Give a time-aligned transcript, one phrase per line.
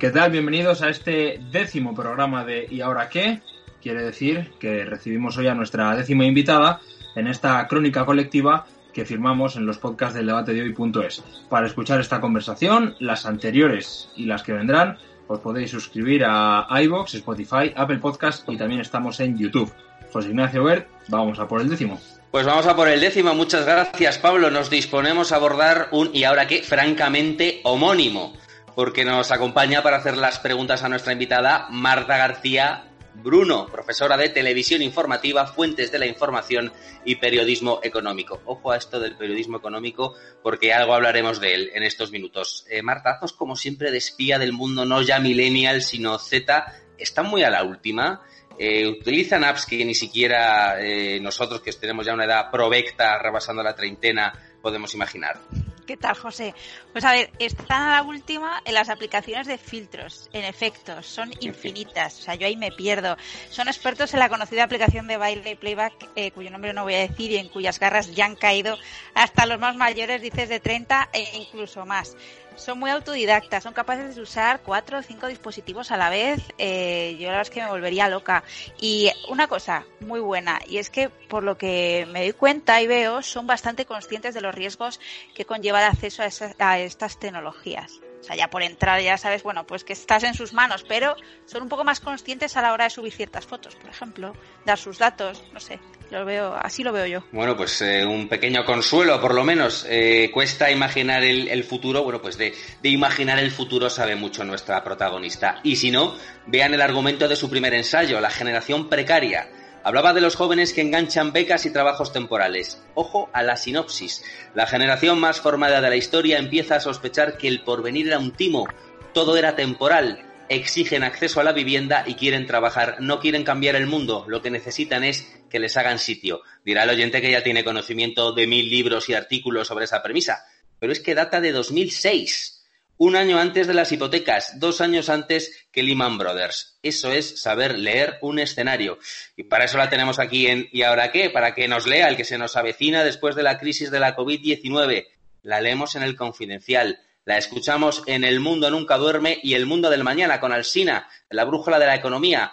[0.00, 0.30] ¿Qué tal?
[0.30, 3.42] Bienvenidos a este décimo programa de ¿Y ahora qué?
[3.82, 6.80] Quiere decir que recibimos hoy a nuestra décima invitada
[7.16, 8.64] en esta crónica colectiva
[8.94, 11.22] que firmamos en los podcasts del debate de hoy.es.
[11.50, 14.96] Para escuchar esta conversación, las anteriores y las que vendrán,
[15.28, 19.70] os podéis suscribir a iBox, Spotify, Apple Podcast y también estamos en YouTube.
[20.10, 22.00] José Ignacio Bert, vamos a por el décimo.
[22.30, 23.34] Pues vamos a por el décimo.
[23.34, 24.50] Muchas gracias, Pablo.
[24.50, 28.32] Nos disponemos a abordar un y ahora qué, francamente homónimo,
[28.74, 34.28] porque nos acompaña para hacer las preguntas a nuestra invitada Marta García Bruno, profesora de
[34.28, 36.72] televisión informativa, fuentes de la información
[37.04, 38.40] y periodismo económico.
[38.46, 42.64] Ojo a esto del periodismo económico porque algo hablaremos de él en estos minutos.
[42.70, 47.26] Eh, Marta, Azos, como siempre, de espía del mundo, no ya millennial, sino Z, están
[47.26, 48.22] muy a la última.
[48.58, 53.62] Eh, utilizan apps que ni siquiera eh, nosotros, que tenemos ya una edad provecta, rebasando
[53.62, 55.40] la treintena, podemos imaginar.
[55.86, 56.54] ¿Qué tal, José?
[56.92, 61.32] Pues a ver, están a la última en las aplicaciones de filtros, en efectos, son
[61.40, 63.16] infinitas, o sea, yo ahí me pierdo.
[63.50, 66.94] Son expertos en la conocida aplicación de baile y playback, eh, cuyo nombre no voy
[66.94, 68.78] a decir y en cuyas garras ya han caído
[69.14, 72.16] hasta los más mayores, dices de 30 e incluso más
[72.60, 76.40] son muy autodidactas, son capaces de usar cuatro o cinco dispositivos a la vez.
[76.58, 78.44] Eh, yo la verdad es que me volvería loca.
[78.80, 82.86] Y una cosa muy buena, y es que por lo que me doy cuenta y
[82.86, 85.00] veo, son bastante conscientes de los riesgos
[85.34, 88.00] que conlleva el acceso a, a estas tecnologías.
[88.20, 91.16] O sea, ya por entrar ya sabes, bueno, pues que estás en sus manos, pero
[91.46, 94.34] son un poco más conscientes a la hora de subir ciertas fotos, por ejemplo,
[94.66, 97.24] dar sus datos, no sé, lo veo, así lo veo yo.
[97.32, 99.86] Bueno, pues eh, un pequeño consuelo, por lo menos.
[99.88, 104.82] Eh, cuesta imaginar el, futuro, bueno, pues de, de imaginar el futuro sabe mucho nuestra
[104.84, 105.60] protagonista.
[105.62, 109.48] Y si no, vean el argumento de su primer ensayo, la generación precaria
[109.82, 112.82] Hablaba de los jóvenes que enganchan becas y trabajos temporales.
[112.94, 114.22] Ojo a la sinopsis.
[114.54, 118.32] La generación más formada de la historia empieza a sospechar que el porvenir era un
[118.32, 118.68] timo,
[119.14, 123.86] todo era temporal, exigen acceso a la vivienda y quieren trabajar, no quieren cambiar el
[123.86, 126.42] mundo, lo que necesitan es que les hagan sitio.
[126.62, 130.44] Dirá el oyente que ya tiene conocimiento de mil libros y artículos sobre esa premisa,
[130.78, 132.59] pero es que data de 2006
[133.00, 136.78] un año antes de las hipotecas, dos años antes que Lehman Brothers.
[136.82, 138.98] Eso es saber leer un escenario.
[139.36, 141.30] Y para eso la tenemos aquí en ¿Y ahora qué?
[141.30, 144.14] Para que nos lea el que se nos avecina después de la crisis de la
[144.14, 145.06] COVID-19.
[145.44, 146.98] La leemos en el Confidencial.
[147.24, 151.46] La escuchamos en El Mundo Nunca Duerme y El Mundo del Mañana con Alsina, la
[151.46, 152.52] brújula de la economía.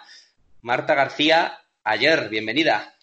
[0.62, 2.94] Marta García, ayer, bienvenida.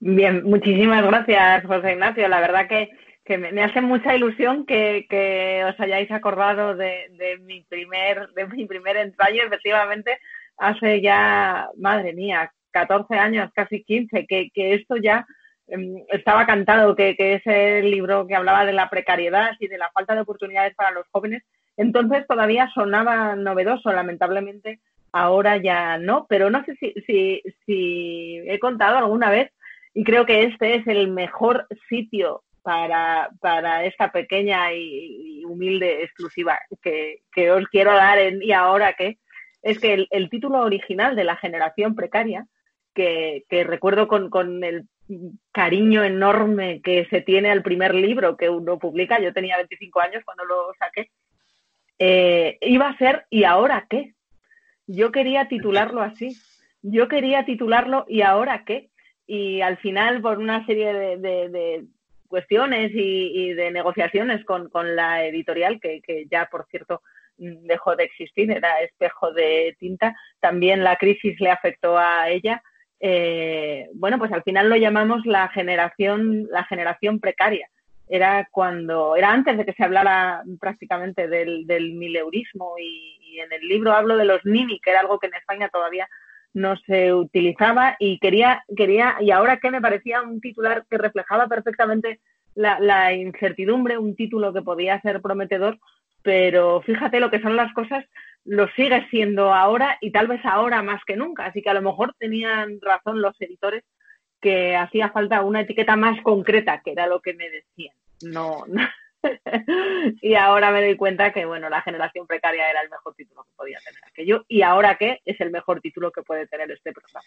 [0.00, 2.28] Bien, muchísimas gracias, José Ignacio.
[2.28, 2.88] La verdad que
[3.24, 7.08] que me, hace mucha ilusión que, os hayáis acordado de,
[7.42, 10.18] mi primer de mi primer ensayo, efectivamente,
[10.58, 15.26] hace ya, madre mía, 14 años, casi 15, que, esto ya
[15.68, 19.90] em, estaba cantado, que, que ese libro que hablaba de la precariedad y de la
[19.90, 21.42] falta de oportunidades para los jóvenes,
[21.76, 24.80] entonces todavía sonaba novedoso, lamentablemente
[25.12, 29.52] ahora ya no, pero no sé si, si he contado alguna vez
[29.94, 36.58] y creo que este es el mejor sitio para, para esta pequeña y, humilde exclusiva
[36.80, 39.18] que, os quiero dar en y ahora que
[39.60, 42.46] es que el, título original de la generación precaria,
[42.94, 44.88] que, recuerdo con, con, el
[45.50, 50.22] cariño enorme que se tiene al primer libro que uno publica, yo tenía 25 años
[50.24, 51.10] cuando lo saqué,
[51.98, 54.14] eh, iba a ser ¿y ahora qué?
[54.86, 56.36] Yo quería titularlo así,
[56.80, 58.90] yo quería titularlo ¿y ahora qué?
[59.26, 61.84] Y al final, por una serie de
[62.32, 67.02] cuestiones y, de negociaciones con, la editorial, que, ya, por cierto,
[67.36, 72.62] dejó de existir, era espejo de tinta, también la crisis le afectó a ella.
[73.00, 77.68] Eh, bueno, pues al final lo llamamos la generación, la generación precaria.
[78.08, 83.52] Era cuando, era antes de que se hablara prácticamente del, del mileurismo y, y, en
[83.52, 86.08] el libro hablo de los nini, que era algo que en España todavía
[86.54, 91.46] no se utilizaba y quería, quería, y ahora que me parecía un titular que reflejaba
[91.46, 92.20] perfectamente
[92.54, 95.78] la, incertidumbre, un título que podía ser prometedor,
[96.22, 98.04] pero fíjate lo que son las cosas,
[98.44, 101.46] lo sigue siendo ahora y tal vez ahora más que nunca.
[101.46, 103.84] Así que a lo mejor tenían razón los editores
[104.40, 107.94] que hacía falta una etiqueta más concreta, que era lo que me decían.
[108.22, 108.82] No, no,
[110.20, 113.50] y ahora me doy cuenta que, bueno, la generación precaria era el mejor título que
[113.56, 114.44] podía tener aquello.
[114.48, 117.24] Y ahora qué es el mejor título que puede tener este programa.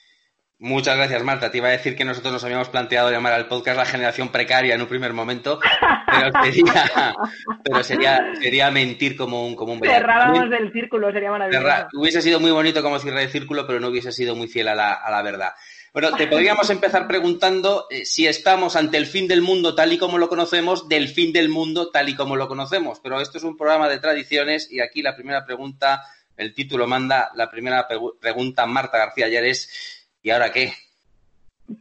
[0.58, 1.52] Muchas gracias, Marta.
[1.52, 4.74] Te iba a decir que nosotros nos habíamos planteado llamar al podcast la generación precaria
[4.74, 5.60] en un primer momento,
[6.10, 6.32] pero
[7.84, 11.88] sería, sería, mentir como un, como un Cerrábamos el círculo, sería maravilloso.
[11.94, 14.76] hubiese sido muy bonito como cierre de círculo, pero no hubiese sido muy fiel a
[14.76, 15.50] la, a la verdad.
[15.96, 19.98] Bueno, te podríamos empezar preguntando eh, si estamos ante el fin del mundo tal y
[19.98, 23.00] como lo conocemos, del fin del mundo tal y como lo conocemos.
[23.00, 26.04] Pero esto es un programa de tradiciones y aquí la primera pregunta
[26.36, 27.32] el título manda.
[27.36, 27.88] La primera
[28.20, 30.74] pregunta, Marta García ayer es, ¿y ahora qué?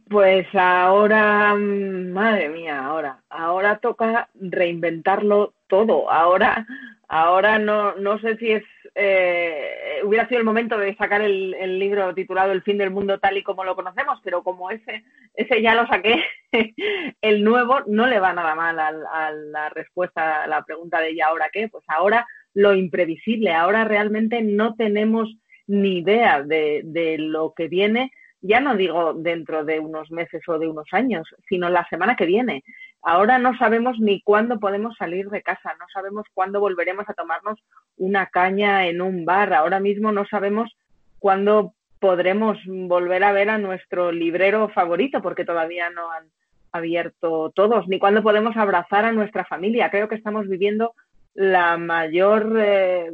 [0.09, 6.09] Pues ahora, madre mía, ahora, ahora toca reinventarlo todo.
[6.09, 6.65] Ahora,
[7.09, 8.63] ahora no, no sé si es,
[8.95, 9.74] eh,
[10.05, 13.43] hubiera sido el momento de sacar el, libro titulado El fin del mundo tal y
[13.43, 15.03] como lo conocemos, pero como ese,
[15.33, 16.23] ese ya lo saqué,
[17.21, 21.11] el nuevo no le va nada mal a, a la respuesta a la pregunta de
[21.11, 21.67] ¿y ahora qué?
[21.67, 25.35] Pues ahora lo imprevisible, ahora realmente no tenemos
[25.67, 28.11] ni idea de, de lo que viene
[28.47, 32.25] ya no digo dentro de unos meses o de unos años, sino la semana que
[32.25, 32.63] viene.
[33.01, 37.59] Ahora no sabemos ni cuándo podemos salir de casa, no sabemos cuándo volveremos a tomarnos
[37.97, 40.75] una caña en un bar, ahora mismo no sabemos
[41.19, 46.25] cuándo podremos volver a ver a nuestro librero favorito, porque todavía no han
[46.71, 49.89] abierto todos, ni cuándo podemos abrazar a nuestra familia.
[49.89, 50.93] Creo que estamos viviendo
[51.33, 53.11] la mayor, eh,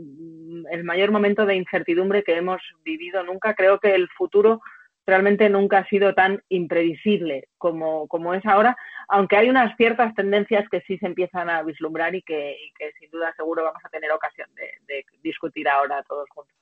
[0.72, 3.54] el mayor momento de incertidumbre que hemos vivido nunca.
[3.54, 4.62] Creo que el futuro
[5.06, 8.78] realmente nunca ha sido tan imprevisible como, como es ahora,
[9.08, 12.56] aunque hay unas ciertas tendencias que sí se empiezan a vislumbrar y que,
[13.00, 16.56] sin duda seguro vamos a tener ocasión de, discutir ahora todos juntos.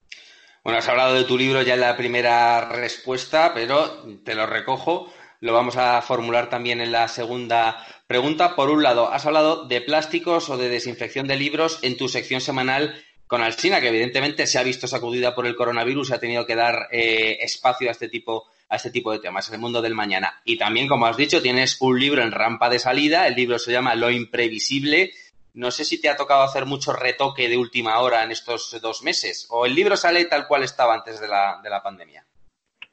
[0.63, 5.12] Bueno, has hablado de tu libro ya en la primera respuesta, pero te lo recojo.
[5.41, 7.77] Lo vamos a formular también en la segunda
[8.07, 8.57] pregunta.
[8.57, 12.41] Por un lado, has hablado de plásticos o de desinfección de libros en tu sección
[12.41, 12.94] semanal
[13.30, 16.56] con Alsina, que evidentemente se ha visto sacudida por el coronavirus y ha tenido que
[16.56, 20.42] dar eh, espacio a este tipo a este tipo de temas, el mundo del mañana.
[20.46, 23.72] Y también, como has dicho, tienes un libro en rampa de salida, el libro se
[23.72, 25.12] llama Lo imprevisible.
[25.54, 29.04] No sé si te ha tocado hacer mucho retoque de última hora en estos dos
[29.04, 32.25] meses, o el libro sale tal cual estaba antes de la, de la pandemia.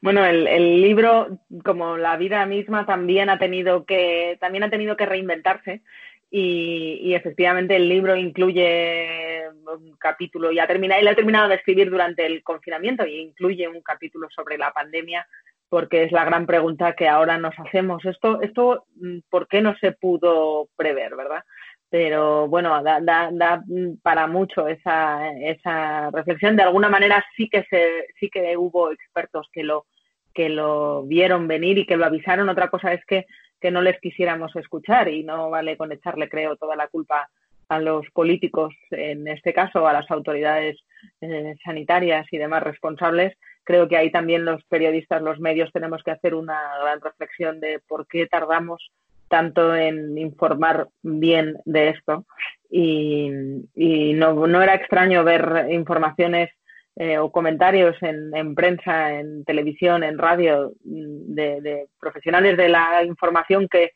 [0.02, 4.96] Bueno, el, el, libro, como la vida misma, también ha tenido que, también ha tenido
[4.96, 5.82] que reinventarse
[6.30, 11.90] y, efectivamente el libro incluye un capítulo, ya termina, y lo he terminado de escribir
[11.90, 15.26] durante el confinamiento y incluye un capítulo sobre la pandemia
[15.68, 18.04] porque es la gran pregunta que ahora nos hacemos.
[18.04, 18.86] Esto, esto
[19.28, 21.42] ¿por qué no se pudo prever, verdad?
[21.88, 23.64] Pero bueno, da, da, da
[24.02, 26.56] para mucho esa, esa reflexión.
[26.56, 29.86] De alguna manera sí que se, sí que hubo expertos que lo,
[30.34, 32.48] que lo vieron venir y que lo avisaron.
[32.48, 33.26] Otra cosa es que
[33.60, 37.28] que no les quisiéramos escuchar y no vale con echarle, creo, toda la culpa
[37.68, 40.76] a los políticos, en este caso a las autoridades
[41.20, 43.36] eh, sanitarias y demás responsables.
[43.64, 47.80] Creo que ahí también los periodistas, los medios tenemos que hacer una gran reflexión de
[47.88, 48.92] por qué tardamos
[49.28, 52.24] tanto en informar bien de esto
[52.70, 53.28] y,
[53.74, 56.50] y no, no, era extraño ver informaciones
[56.98, 63.68] eh, o comentarios en, prensa, en televisión, en radio, mm, de, profesionales de la información
[63.68, 63.92] que,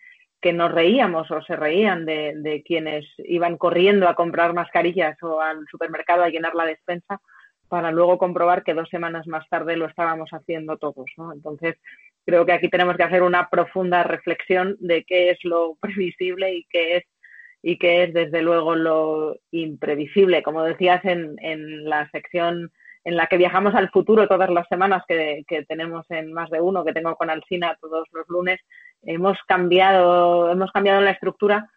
[0.53, 6.23] nos reíamos o se reían de, quienes iban corriendo a comprar mascarillas o al supermercado
[6.23, 7.21] a llenar la despensa
[7.69, 11.07] para luego comprobar que dos semanas más tarde lo estábamos haciendo todos.
[11.33, 11.77] Entonces,
[12.27, 16.67] creo que aquí tenemos que hacer una profunda reflexión de qué es lo previsible y
[16.69, 17.05] qué es
[17.63, 20.43] y qué es desde luego lo imprevisible.
[20.43, 22.73] Como decías en, en la sección
[23.05, 26.85] en la que viajamos al futuro todas las semanas que, tenemos en más de uno,
[26.85, 28.61] que tengo con Alsina todos los lunes,
[29.03, 31.71] hemos cambiado, hemos cambiado la estructura.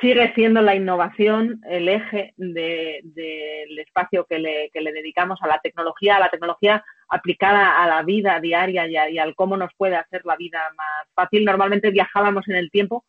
[0.00, 5.58] Sigue siendo la innovación el eje del espacio que le, que le, dedicamos a la
[5.58, 9.96] tecnología, a la tecnología aplicada a la vida diaria y, y, al cómo nos puede
[9.96, 11.44] hacer la vida más fácil.
[11.44, 13.04] Normalmente viajábamos en el tiempo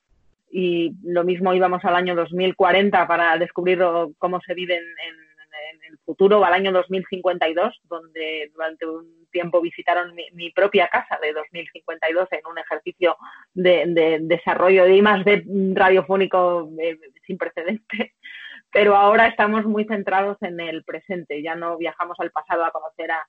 [0.50, 3.84] y lo mismo íbamos al año 2040 para descubrir
[4.18, 5.29] cómo se vive en
[5.72, 11.34] en el futuro, al año 2052, donde durante un tiempo visitaron mi, propia casa de
[11.34, 13.18] 2052 en un ejercicio
[13.54, 18.12] de, desarrollo de más de radiofónico eh, sin precedentes.
[18.72, 23.12] Pero ahora estamos muy centrados en el presente, ya no viajamos al pasado a conocer
[23.12, 23.26] a,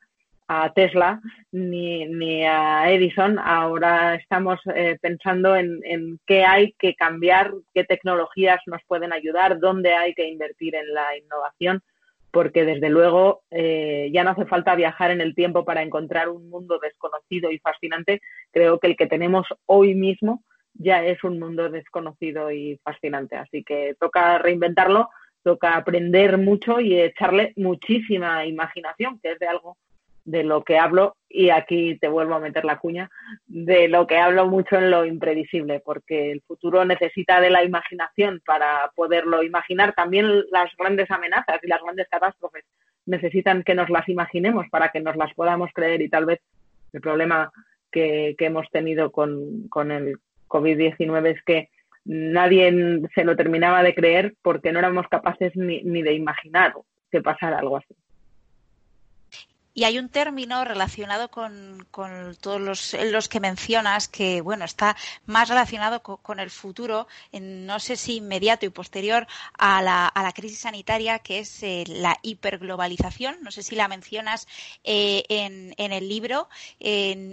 [0.74, 1.20] Tesla
[1.52, 3.38] ni, ni, a Edison.
[3.38, 9.60] Ahora estamos eh, pensando en, en, qué hay que cambiar, qué tecnologías nos pueden ayudar,
[9.60, 11.80] dónde hay que invertir en la innovación
[12.30, 16.48] porque desde luego eh, ya no hace falta viajar en el tiempo para encontrar un
[16.48, 18.20] mundo desconocido y fascinante.
[18.52, 20.44] Creo que el que tenemos hoy mismo
[20.74, 23.36] ya es un mundo desconocido y fascinante.
[23.36, 25.08] Así que toca reinventarlo,
[25.42, 29.76] toca aprender mucho y echarle muchísima imaginación, que es de algo
[30.24, 33.10] de lo que hablo, y aquí te vuelvo a meter la cuña,
[33.46, 38.40] de lo que hablo mucho en lo imprevisible, porque el futuro necesita de la imaginación
[38.44, 39.94] para poderlo imaginar.
[39.94, 42.64] También las grandes amenazas y las grandes catástrofes
[43.06, 46.40] necesitan que nos las imaginemos para que nos las podamos creer y tal vez
[46.92, 47.52] el problema
[47.90, 50.16] que, hemos tenido con, con el
[50.48, 51.68] COVID-19 es que
[52.04, 56.74] nadie se lo terminaba de creer porque no éramos capaces ni, ni de imaginar
[57.10, 57.94] que pasara algo así.
[59.72, 61.86] Y hay un término relacionado con,
[62.40, 64.96] todos los, que mencionas que, bueno, está
[65.26, 70.60] más relacionado con, el futuro, en, no sé si inmediato y posterior a la, crisis
[70.60, 73.38] sanitaria, que es eh, la hiperglobalización.
[73.42, 74.48] No sé si la mencionas
[74.82, 76.48] eh, en, en, el libro.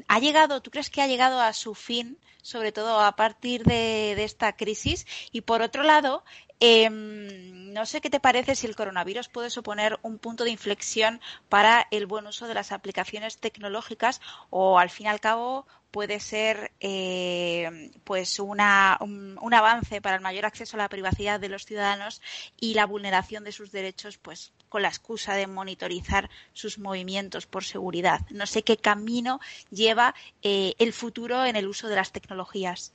[0.07, 4.13] ¿Ha llegado, tú crees que ha llegado a su fin, sobre todo a partir de,
[4.15, 5.07] de esta crisis?
[5.31, 6.23] Y por otro lado,
[6.59, 11.21] Em, no sé qué te parece si el coronavirus puede suponer un punto de inflexión
[11.49, 16.19] para el buen uso de las aplicaciones tecnológicas o al fin y al cabo puede
[16.19, 21.65] ser eh, pues una, un, avance para el mayor acceso a la privacidad de los
[21.65, 22.21] ciudadanos
[22.59, 27.63] y la vulneración de sus derechos pues con la excusa de monitorizar sus movimientos por
[27.63, 28.21] seguridad.
[28.31, 32.93] No sé qué camino lleva eh, el futuro en el uso de las tecnologías.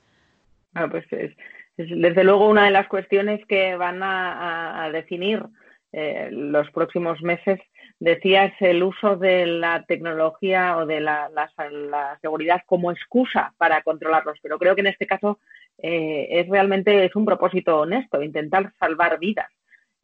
[0.75, 1.05] Ah, pues
[1.77, 5.43] desde luego una de las cuestiones que van a, definir
[5.91, 7.59] eh, los próximos meses,
[7.99, 11.29] decía, es el uso de la tecnología o de la,
[12.21, 14.37] seguridad como excusa para controlarlos.
[14.41, 15.39] Pero creo que en este caso
[15.77, 19.49] eh, es realmente es un propósito honesto, intentar salvar vidas.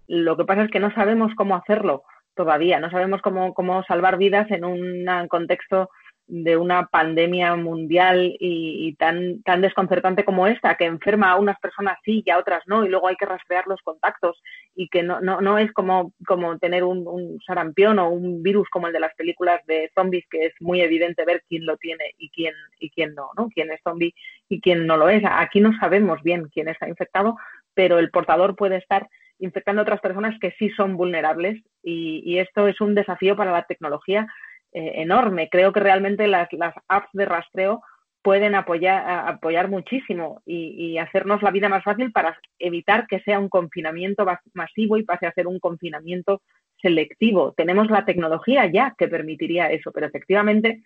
[0.07, 4.17] Lo que pasa es que no sabemos cómo hacerlo todavía, no sabemos cómo, cómo salvar
[4.17, 5.89] vidas en un contexto
[6.29, 11.97] de una pandemia mundial y, tan, tan desconcertante como esta, que enferma a unas personas
[12.05, 14.41] sí y a otras no, y luego hay que rastrear los contactos
[14.75, 18.69] y que no, no, no es como, como tener un, un, sarampión o un virus
[18.69, 22.13] como el de las películas de zombies, que es muy evidente ver quién lo tiene
[22.19, 23.49] y quién, y quién no, ¿no?
[23.49, 24.13] Quién es zombie
[24.47, 25.23] y quién no lo es.
[25.25, 27.37] Aquí no sabemos bien quién está infectado,
[27.73, 29.07] pero el portador puede estar
[29.39, 33.51] infectando a otras personas que sí son vulnerables y, y esto es un desafío para
[33.51, 34.27] la tecnología
[34.71, 35.49] eh, enorme.
[35.49, 36.47] Creo que realmente las,
[36.87, 37.81] apps de rastreo
[38.21, 43.49] pueden apoyar, apoyar muchísimo y, hacernos la vida más fácil para evitar que sea un
[43.49, 46.41] confinamiento masivo y pase a ser un confinamiento
[46.81, 47.53] selectivo.
[47.53, 50.83] Tenemos la tecnología ya que permitiría eso, pero efectivamente,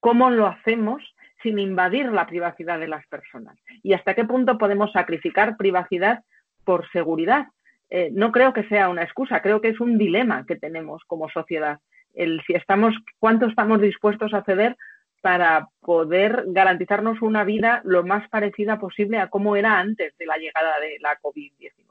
[0.00, 1.02] ¿cómo lo hacemos
[1.42, 3.58] sin invadir la privacidad de las personas?
[3.82, 6.22] ¿Y hasta qué punto podemos sacrificar privacidad
[6.64, 7.48] por seguridad?
[7.90, 11.28] Eh, no creo que sea una excusa, creo que es un dilema que tenemos como
[11.28, 11.78] sociedad
[12.18, 14.76] el si estamos, cuánto estamos dispuestos a ceder
[15.22, 20.36] para poder garantizarnos una vida lo más parecida posible a cómo era antes de la
[20.36, 21.86] llegada de la COVID-19.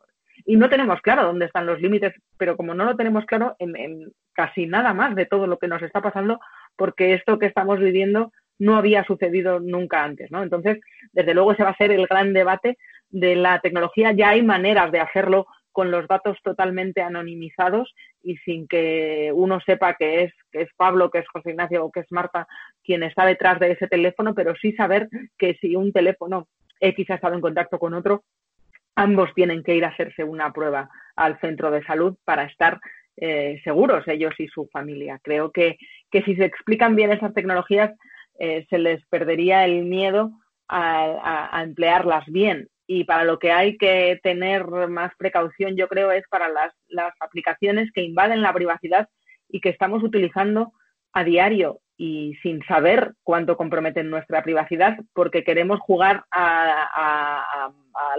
[0.46, 4.12] Y no tenemos claro dónde están los límites, pero como no lo tenemos claro en,
[4.34, 6.40] casi nada más de todo lo que nos está pasando,
[6.76, 10.44] porque esto que estamos viviendo no había sucedido nunca antes, ¿no?
[10.44, 10.80] Entonces,
[11.12, 12.78] desde luego ese va a ser el gran debate
[13.10, 14.12] de la tecnología.
[14.12, 17.94] Ya hay maneras de hacerlo con los datos totalmente anonimizados
[18.24, 21.92] y sin que uno sepa que es, que es Pablo, que es José Ignacio o
[21.92, 22.48] que es Marta
[22.84, 25.08] quien está detrás de ese teléfono, pero sí saber
[25.38, 26.48] que si un teléfono
[26.80, 28.24] X ha estado en contacto con otro,
[28.96, 32.80] ambos tienen que ir a hacerse una prueba al centro de salud para estar
[33.16, 35.20] eh, seguros ellos y su familia.
[35.22, 35.78] Creo que,
[36.10, 37.94] que si se explican bien esas tecnologías,
[38.40, 40.32] eh, se les perdería el miedo
[40.70, 46.26] a emplearlas bien y para lo que hay que tener más precaución, yo creo, es
[46.30, 49.10] para las, las aplicaciones que invaden la privacidad
[49.50, 50.72] y que estamos utilizando
[51.12, 57.74] a diario y sin saber cuánto comprometen nuestra privacidad porque queremos jugar al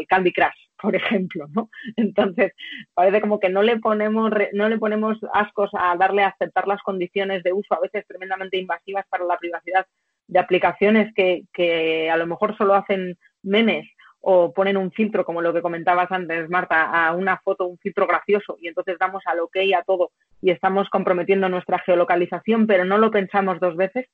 [0.08, 1.70] Candy Crush, por ejemplo, ¿no?
[1.96, 2.52] Entonces,
[2.92, 6.82] parece como que no le ponemos no le ponemos ascos a darle a aceptar las
[6.82, 9.86] condiciones de uso a veces tremendamente invasivas para la privacidad
[10.26, 13.86] de aplicaciones que, que a lo mejor solo hacen memes
[14.20, 18.06] o ponen un filtro, como lo que comentabas antes, Marta, a una foto, un filtro
[18.06, 20.10] gracioso, y entonces damos al ok a todo
[20.42, 24.06] y estamos comprometiendo nuestra geolocalización, pero no lo pensamos dos veces.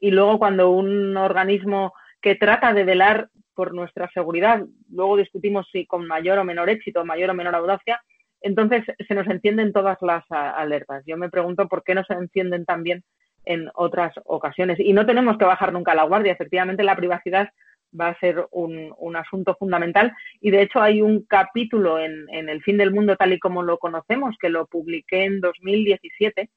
[0.00, 5.86] Y luego cuando un organismo que trata de velar por nuestra seguridad, luego discutimos si
[5.86, 8.00] con mayor o menor éxito, mayor o menor audacia,
[8.40, 11.04] entonces se nos encienden todas las alertas.
[11.06, 13.04] Yo me pregunto por qué no se encienden también
[13.44, 14.78] en otras ocasiones.
[14.80, 16.32] Y no tenemos que bajar nunca la guardia.
[16.32, 17.50] Efectivamente, la privacidad
[17.98, 20.12] va a ser un, un, asunto fundamental.
[20.40, 23.62] Y de hecho hay un capítulo en, en, El fin del mundo tal y como
[23.62, 26.48] lo conocemos, que lo publiqué en 2017.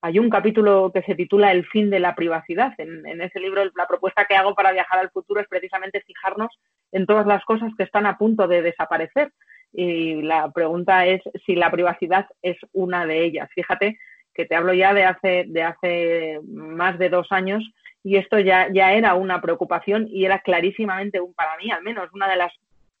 [0.00, 2.72] Hay un capítulo que se titula El fin de la privacidad.
[2.78, 6.50] En, en ese libro la propuesta que hago para viajar al futuro es precisamente fijarnos
[6.92, 9.32] en todas las cosas que están a punto de desaparecer.
[9.72, 13.50] Y la pregunta es si la privacidad es una de ellas.
[13.54, 13.98] Fíjate
[14.38, 17.62] que te hablo ya de hace, de hace más de dos años
[18.08, 22.08] y esto ya, ya era una preocupación y era clarísimamente, un, para mí al menos,
[22.14, 22.54] una de las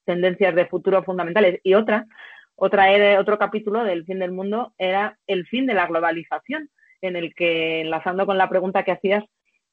[0.04, 1.60] tendencias de futuro fundamentales.
[1.62, 2.04] Y otra,
[2.56, 6.68] otra era, otro capítulo del fin del mundo era el fin de la globalización,
[7.00, 9.24] en el que, enlazando con la pregunta que hacías,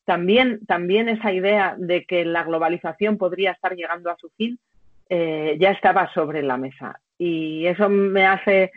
[0.05, 4.57] también, también esa idea de que la globalización podría estar llegando a su fin
[5.09, 7.01] eh, ya estaba sobre la mesa.
[7.17, 8.71] Y eso me hace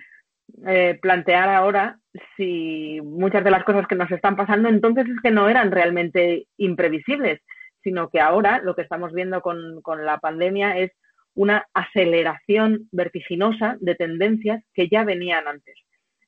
[0.66, 2.00] eh, plantear ahora
[2.37, 6.46] si muchas de las cosas que nos están pasando entonces es que no eran realmente
[6.56, 7.40] imprevisibles,
[7.82, 10.92] sino que ahora lo que estamos viendo con, la pandemia es
[11.34, 15.76] una aceleración vertiginosa de tendencias que ya venían antes.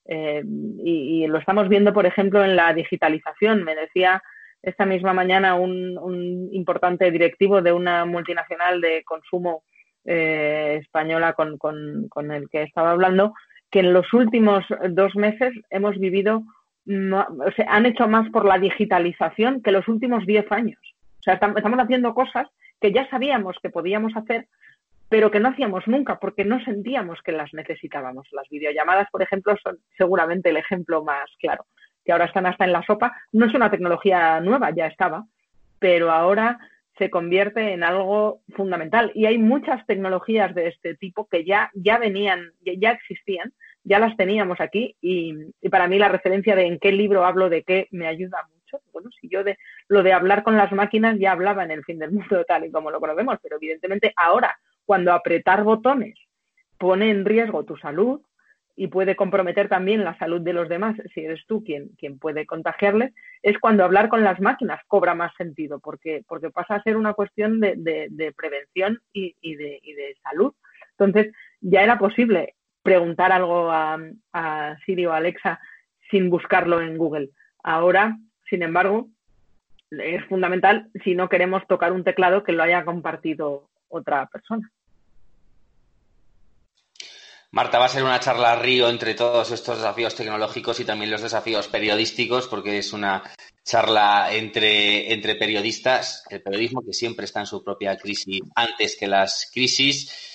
[0.06, 3.64] Eh, y, lo estamos viendo, por ejemplo, en la digitalización.
[3.64, 4.22] Me decía
[4.62, 9.64] esta misma mañana un, importante directivo de una multinacional de consumo
[10.04, 13.34] eh, española con, con, el que estaba hablando,
[13.70, 16.42] que en los últimos dos meses hemos vivido,
[16.86, 20.80] o sea, han hecho más por la digitalización que los últimos diez años.
[21.20, 22.48] O sea, estamos haciendo cosas
[22.80, 24.48] que ya sabíamos que podíamos hacer,
[25.08, 28.26] pero que no hacíamos nunca porque no sentíamos que las necesitábamos.
[28.32, 31.66] Las videollamadas, por ejemplo, son seguramente el ejemplo más claro,
[32.04, 33.12] que ahora están hasta en la sopa.
[33.32, 35.24] No es una tecnología nueva, ya estaba,
[35.78, 36.58] pero ahora
[37.00, 39.10] se convierte en algo fundamental.
[39.14, 43.54] Y hay muchas tecnologías de este tipo que ya, ya venían, ya existían,
[43.84, 45.34] ya las teníamos aquí y,
[45.70, 48.82] para mí la referencia de en qué libro hablo de qué me ayuda mucho.
[48.92, 49.56] Bueno, si yo de
[49.88, 52.70] lo de hablar con las máquinas ya hablaba en el fin del mundo tal y
[52.70, 54.54] como lo conocemos, pero evidentemente ahora
[54.84, 56.18] cuando apretar botones
[56.78, 58.20] pone en riesgo tu salud
[58.80, 62.46] y puede comprometer también la salud de los demás, si eres tú quien, quien puede
[62.46, 66.96] contagiarles, es cuando hablar con las máquinas cobra más sentido, porque, porque pasa a ser
[66.96, 70.54] una cuestión de, de, prevención y, y, de, y, de, salud.
[70.92, 73.98] Entonces, ya era posible preguntar algo a,
[74.32, 75.60] a Siri o Alexa
[76.10, 77.28] sin buscarlo en Google.
[77.62, 78.16] Ahora,
[78.48, 79.10] sin embargo,
[79.90, 84.70] es fundamental si no queremos tocar un teclado que lo haya compartido otra persona.
[87.52, 91.22] Marta, va a ser una charla río entre todos estos desafíos tecnológicos y también los
[91.22, 93.22] desafíos periodísticos, porque es una
[93.64, 99.08] charla entre, entre periodistas, el periodismo que siempre está en su propia crisis antes que
[99.08, 100.30] las crisis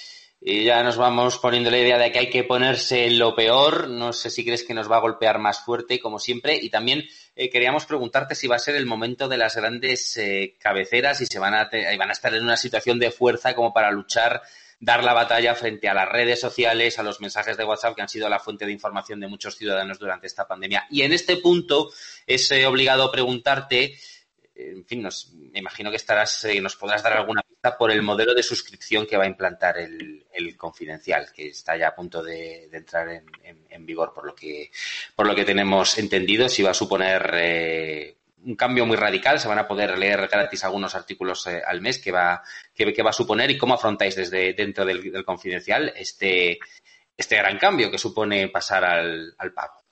[0.47, 3.89] y ya nos vamos poniendo la idea de que hay que ponerse lo peor.
[3.89, 6.55] No sé si crees que nos va a golpear más fuerte, como siempre.
[6.61, 7.03] Y también
[7.35, 11.25] eh, queríamos preguntarte si va a ser el momento de las grandes eh, cabeceras y
[11.25, 14.39] se van a, van a estar en una situación de fuerza como para luchar
[14.79, 18.09] dar la batalla frente a las redes sociales, a los mensajes de WhatsApp que han
[18.09, 20.85] sido la fuente de información de muchos ciudadanos durante esta pandemia.
[20.89, 21.91] Y en este punto
[22.27, 23.95] es eh, obligado preguntarte
[24.55, 25.07] en fin,
[25.51, 29.05] me imagino que estarás, eh, nos podrás dar alguna pista por el modelo de suscripción
[29.05, 30.23] que va a implantar el,
[30.57, 34.71] confidencial, que está ya a punto de, entrar en, vigor, por lo que,
[35.15, 39.47] por lo que tenemos entendido, si va a suponer eh, un cambio muy radical, se
[39.47, 42.41] van a poder leer gratis algunos artículos eh, al mes que va,
[42.73, 46.59] que, va a suponer y cómo afrontáis desde dentro del, confidencial este,
[47.17, 49.85] este gran cambio que supone pasar al, al pago.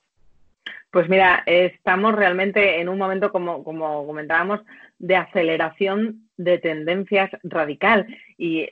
[0.91, 4.61] Pues mira, estamos realmente en un momento, como, como comentábamos,
[4.99, 8.67] de aceleración de tendencias radical y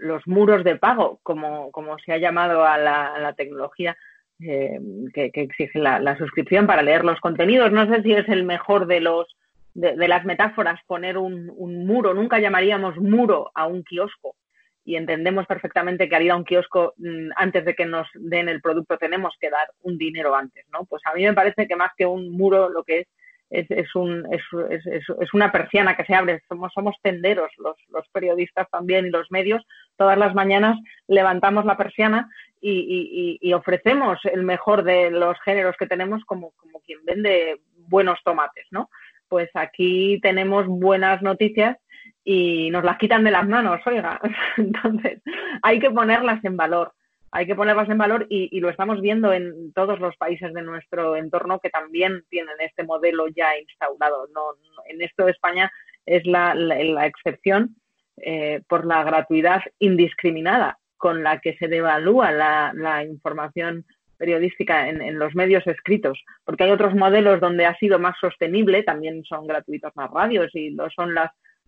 [0.00, 3.96] los muros de pago, como, como se ha llamado a la, tecnología
[4.42, 4.78] eh,
[5.12, 7.72] que, exige la, suscripción para leer los contenidos.
[7.72, 9.26] No sé si es el mejor de los
[9.74, 12.12] de, las metáforas poner un, un, muro.
[12.14, 14.36] Nunca llamaríamos muro a un kiosco
[14.84, 18.48] y entendemos perfectamente que al ir a un kiosco mm, antes de que nos den
[18.48, 20.84] el producto tenemos que dar un dinero antes, ¿no?
[20.84, 23.06] Pues a mí me parece que más que un muro lo que es
[23.52, 24.42] es, es, un, es,
[24.86, 29.30] es, una persiana que se abre, somos, somos tenderos los, los, periodistas también y los
[29.30, 29.62] medios,
[29.96, 32.30] todas las mañanas levantamos la persiana
[32.62, 38.20] y, y, ofrecemos el mejor de los géneros que tenemos como, como quien vende buenos
[38.24, 38.88] tomates, ¿no?
[39.28, 41.76] Pues aquí tenemos buenas noticias
[42.24, 44.20] y nos las quitan de las manos, oiga.
[44.56, 45.20] Entonces,
[45.62, 46.92] hay que ponerlas en valor,
[47.32, 51.16] hay que ponerlas en valor y, lo estamos viendo en todos los países de nuestro
[51.16, 54.28] entorno que también tienen este modelo ya instaurado.
[54.32, 54.42] No,
[54.86, 55.72] en esto España
[56.06, 57.74] es la, la, excepción
[58.18, 63.84] eh, por la gratuidad indiscriminada con la que se devalúa la, información
[64.16, 69.24] periodística en, los medios escritos, porque hay otros modelos donde ha sido más sostenible, también
[69.24, 71.16] son gratuitos las radios y lo son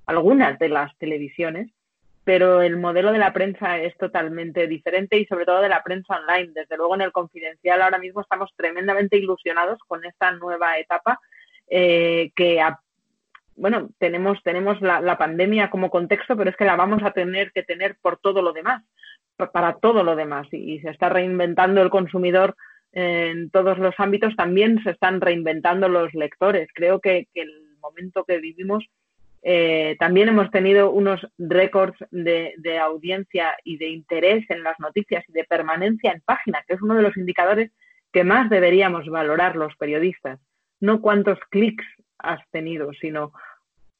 [0.06, 1.68] algunas de las televisiones,
[2.22, 6.16] pero el modelo de la prensa es totalmente diferente y sobre todo de la prensa
[6.20, 6.52] online.
[6.54, 11.18] Desde luego en el confidencial ahora mismo estamos tremendamente ilusionados con esta nueva etapa
[11.68, 12.62] eh, que
[13.56, 17.62] bueno, tenemos, tenemos la, pandemia como contexto, pero es que la vamos a tener que
[17.62, 18.82] tener por todo lo demás,
[19.36, 20.46] para todo lo demás.
[20.52, 22.56] Y, se está reinventando el consumidor
[22.92, 26.68] en todos los ámbitos, también se están reinventando los lectores.
[26.74, 28.84] Creo que el momento que vivimos
[29.46, 35.32] eh, también hemos tenido unos récords de, audiencia y de interés en las noticias y
[35.32, 37.70] de permanencia en página, que es uno de los indicadores
[38.10, 40.40] que más deberíamos valorar los periodistas.
[40.80, 41.84] No cuántos clics
[42.18, 43.32] has tenido, sino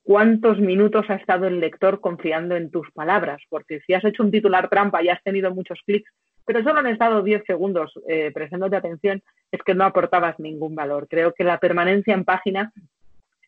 [0.05, 3.43] cuántos minutos ha estado el lector confiando en tus palabras.
[3.49, 6.11] Porque si has hecho un titular trampa y has tenido muchos clics,
[6.47, 11.09] pero solo han estado 10 segundos eh, prestándote atención, es que no aportabas ningún valor.
[11.09, 12.73] Creo que la permanencia en página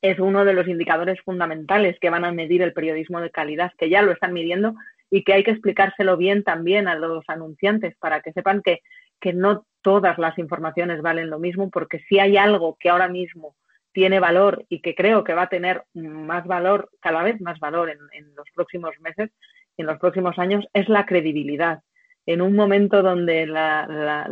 [0.00, 3.90] es uno de los indicadores fundamentales que van a medir el periodismo de calidad, que
[3.90, 4.74] ya lo están midiendo
[5.10, 8.80] y que hay que explicárselo bien también a los anunciantes para que sepan que,
[9.20, 13.54] que no todas las informaciones valen lo mismo, porque si hay algo que ahora mismo
[13.96, 17.88] tiene valor y que creo que va a tener más valor, cada vez más valor
[17.88, 19.30] en, los próximos meses,
[19.78, 21.80] en los próximos años, es la credibilidad.
[22.26, 24.28] En un momento donde la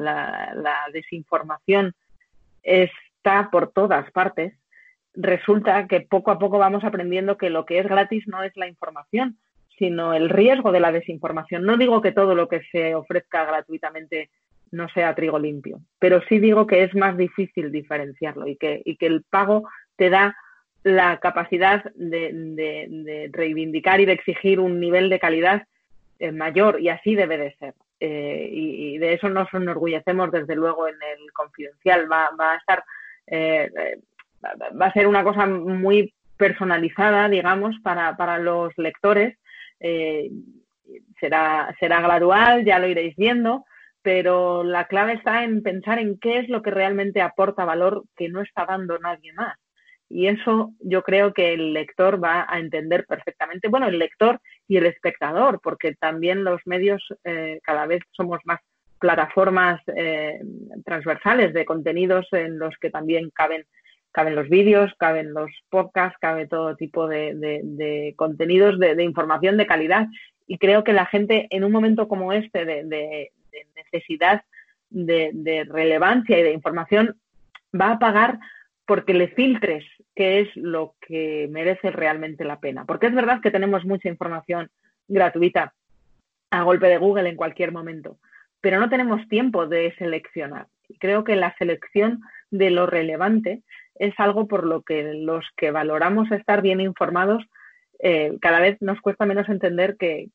[0.92, 1.94] desinformación
[2.62, 4.52] está por todas partes,
[5.14, 8.68] resulta que poco a poco vamos aprendiendo que lo que es gratis no es la
[8.68, 9.38] información,
[9.78, 11.64] sino el riesgo de la desinformación.
[11.64, 14.28] No digo que todo lo que se ofrezca gratuitamente
[14.74, 18.96] no sea trigo limpio, pero sí digo que es más difícil diferenciarlo y que, y
[18.96, 20.36] que el pago te da
[20.82, 25.62] la capacidad de, reivindicar y de exigir un nivel de calidad
[26.18, 27.74] eh, mayor y así debe de ser.
[28.00, 32.10] Eh, y, de eso nos enorgullecemos desde luego en el confidencial.
[32.10, 32.84] Va, va a estar,
[33.26, 33.70] eh,
[34.80, 39.38] va a ser una cosa muy personalizada, digamos, para, para los lectores
[41.20, 43.64] será, será gradual, ya lo iréis viendo,
[44.04, 48.28] pero la clave está en pensar en qué es lo que realmente aporta valor que
[48.28, 49.58] no está dando nadie más.
[50.10, 53.68] Y eso yo creo que el lector va a entender perfectamente.
[53.68, 58.60] Bueno, el lector y el espectador, porque también los medios eh, cada vez somos más
[59.00, 60.38] plataformas eh,
[60.84, 63.64] transversales de contenidos en los que también caben
[64.12, 70.06] caben los vídeos, caben los podcasts, cabe todo tipo de, contenidos de, información de calidad.
[70.46, 73.32] Y creo que la gente en un momento como este de,
[73.76, 74.42] necesidad
[74.90, 77.16] de, relevancia y de información
[77.78, 78.38] va a pagar
[78.86, 82.84] porque le filtres qué es lo que merece realmente la pena.
[82.84, 84.70] Porque es verdad que tenemos mucha información
[85.08, 85.74] gratuita
[86.50, 88.18] a golpe de Google en cualquier momento,
[88.60, 90.66] pero no tenemos tiempo de seleccionar.
[91.00, 93.62] Creo que la selección de lo relevante
[93.96, 97.42] es algo por lo que los que valoramos estar bien informados
[98.00, 100.28] eh, cada vez nos cuesta menos entender que,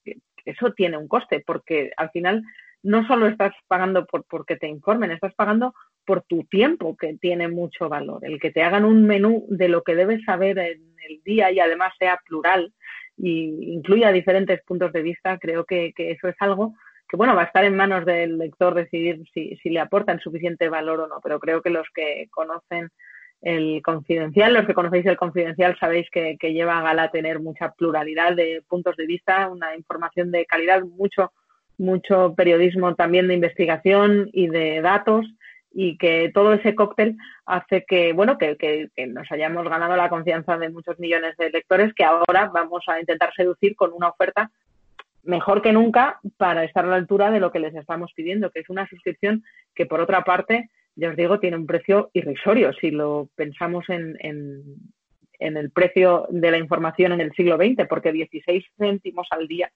[0.45, 2.43] eso tiene un coste, porque al final
[2.83, 5.73] no solo estás pagando por porque te informen, estás pagando
[6.05, 8.25] por tu tiempo, que tiene mucho valor.
[8.25, 11.59] El que te hagan un menú de lo que debes saber en el día y
[11.59, 12.73] además sea plural
[13.17, 16.73] y incluya diferentes puntos de vista, creo que, eso es algo
[17.07, 20.69] que, bueno, va a estar en manos del lector decidir si, si le aportan suficiente
[20.69, 22.89] valor o no, pero creo que los que conocen
[23.41, 24.53] el confidencial.
[24.53, 28.95] Los que conocéis el confidencial sabéis que, lleva a gala tener mucha pluralidad de puntos
[28.97, 31.31] de vista, una información de calidad, mucho,
[31.79, 35.25] mucho periodismo también de investigación y de datos
[35.71, 40.57] y que todo ese cóctel hace que, bueno, que, que, nos hayamos ganado la confianza
[40.57, 44.51] de muchos millones de lectores que ahora vamos a intentar seducir con una oferta
[45.23, 48.61] mejor que nunca para estar a la altura de lo que les estamos pidiendo, que
[48.61, 49.43] es una suscripción
[49.75, 52.73] que, por otra parte, ya os digo, tiene un precio irrisorio.
[52.73, 58.11] Si lo pensamos en, en, el precio de la información en el siglo XX, porque
[58.11, 59.71] 16 céntimos al día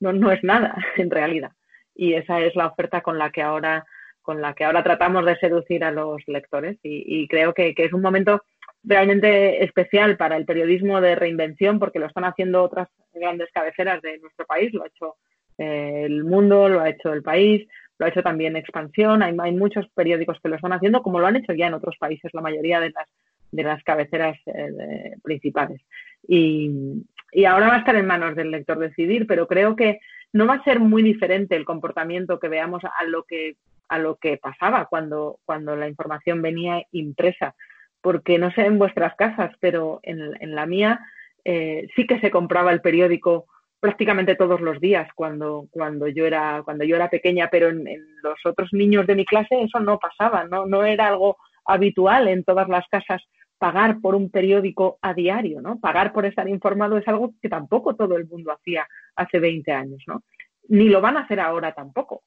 [0.00, 1.52] no, no es nada en realidad.
[1.94, 3.84] Y esa es la oferta con la que ahora
[4.24, 8.00] con la que ahora tratamos de seducir a los lectores y, creo que, es un
[8.00, 8.42] momento
[8.82, 14.18] realmente especial para el periodismo de reinvención porque lo están haciendo otras grandes cabeceras de
[14.20, 15.16] nuestro país, lo ha hecho
[15.58, 19.52] eh, el mundo, lo ha hecho el país, lo ha hecho también Expansión, hay, hay,
[19.52, 22.40] muchos periódicos que lo están haciendo, como lo han hecho ya en otros países, la
[22.40, 23.06] mayoría de las,
[23.52, 25.82] de las cabeceras eh, principales.
[26.26, 27.04] Y,
[27.34, 30.00] y, ahora va a estar en manos del lector decidir, pero creo que
[30.32, 33.56] no va a ser muy diferente el comportamiento que veamos a lo que,
[33.88, 37.54] a lo que pasaba cuando, cuando la información venía impresa.
[38.00, 41.00] Porque no sé en vuestras casas, pero en, en la mía
[41.44, 43.46] eh, sí que se compraba el periódico
[43.84, 47.84] prácticamente todos los días cuando, cuando, yo, era, cuando yo era pequeña, pero en,
[48.22, 50.64] los otros niños de mi clase eso no pasaba, ¿no?
[50.64, 53.22] no era algo habitual en todas las casas
[53.64, 55.80] pagar por un periódico a diario, ¿no?
[55.80, 60.04] Pagar por estar informado es algo que tampoco todo el mundo hacía hace 20 años,
[60.06, 60.22] ¿no?
[60.68, 62.24] Ni lo van a hacer ahora tampoco,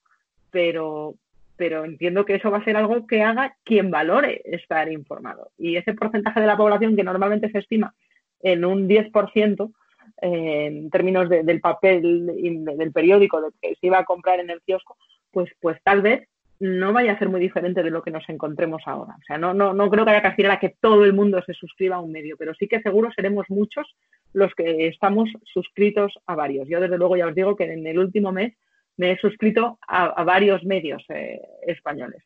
[0.50, 1.14] pero,
[1.56, 5.52] pero entiendo que eso va a ser algo que haga quien valore estar informado.
[5.60, 7.94] Y ese porcentaje de la población que normalmente se estima
[8.40, 9.72] en un 10%,
[10.20, 12.26] en términos del papel
[12.66, 14.98] del periódico de que se iba a comprar en el kiosco,
[15.30, 16.28] pues, pues tal vez
[16.60, 19.16] no vaya a ser muy diferente de lo que nos encontremos ahora.
[19.18, 21.42] O sea, no, no, no creo que haya que aspirar a que todo el mundo
[21.46, 23.96] se suscriba a un medio, pero sí que seguro seremos muchos
[24.34, 26.68] los que estamos suscritos a varios.
[26.68, 28.54] Yo, desde luego, ya os digo que en el último mes
[28.98, 32.24] me he suscrito a, varios medios eh, españoles.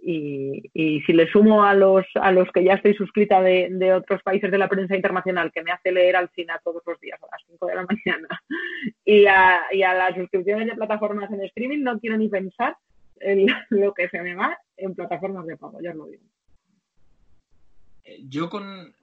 [0.00, 3.92] Y, y, si le sumo a los, a los que ya estoy suscrita de, de,
[3.92, 7.20] otros países de la prensa internacional, que me hace leer al cine todos los días
[7.20, 8.28] a las 5 de la mañana,
[9.04, 12.76] y a, y a las suscripciones de plataformas en streaming, no quiero ni pensar
[13.70, 16.24] lo que se me va en plataformas de pago, ya os lo digo.
[18.08, 18.94] Eh, yo con,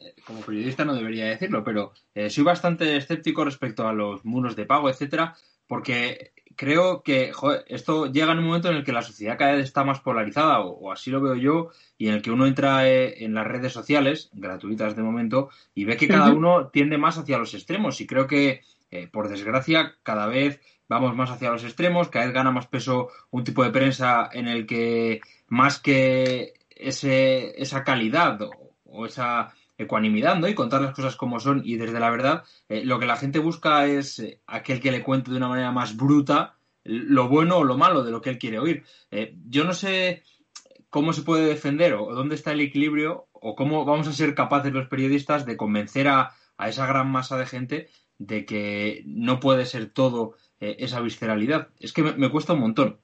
[0.00, 4.54] eh, como periodista no debería decirlo, pero eh, soy bastante escéptico respecto a los muros
[4.54, 5.34] de pago, etcétera,
[5.66, 7.32] porque creo que
[7.66, 10.60] esto llega en un momento en el que la sociedad cada vez está más polarizada,
[10.60, 14.30] o, así lo veo yo, y en el que uno entra en las redes sociales,
[14.34, 18.00] gratuitas de momento, y ve que cada uno tiende más hacia los extremos.
[18.00, 18.60] Y creo que,
[19.10, 23.44] por desgracia, cada vez vamos más hacia los extremos, cada vez gana más peso un
[23.44, 28.38] tipo de prensa en el que más que ese, esa calidad
[28.84, 30.48] o esa ecuanimidad, ¿no?
[30.48, 33.38] Y contar las cosas como son y desde la verdad, eh, lo que la gente
[33.38, 37.64] busca es eh, aquel que le cuente de una manera más bruta lo bueno o
[37.64, 38.84] lo malo de lo que él quiere oír.
[39.10, 40.22] Eh, yo no sé
[40.90, 44.72] cómo se puede defender o dónde está el equilibrio o cómo vamos a ser capaces
[44.72, 49.90] los periodistas de convencer a, esa gran masa de gente de que no puede ser
[49.90, 51.68] todo esa visceralidad.
[51.80, 52.98] Es que me, cuesta un montón.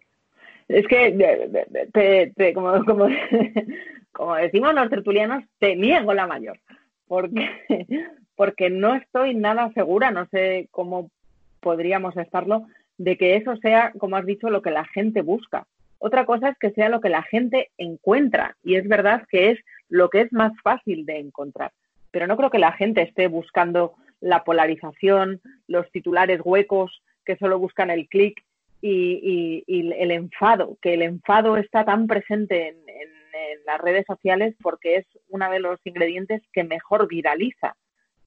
[0.69, 3.09] Es que, te, como, como,
[4.13, 6.59] como decimos los tertulianos, te niego la mayor,
[7.07, 7.49] porque,
[8.37, 11.11] porque no estoy nada segura, no sé cómo
[11.61, 12.67] podríamos estarlo,
[12.99, 15.67] de que eso sea, como has dicho, lo que la gente busca.
[15.99, 19.59] Otra cosa es que sea lo que la gente encuentra, y es verdad que es
[19.89, 21.73] lo que es más fácil de encontrar.
[22.11, 27.59] Pero no creo que la gente esté buscando la polarización, los titulares huecos que solo
[27.59, 28.43] buscan el clic
[28.83, 33.11] y, el enfado, que el enfado está tan presente en,
[33.67, 37.77] las redes sociales porque es uno de los ingredientes que mejor viraliza.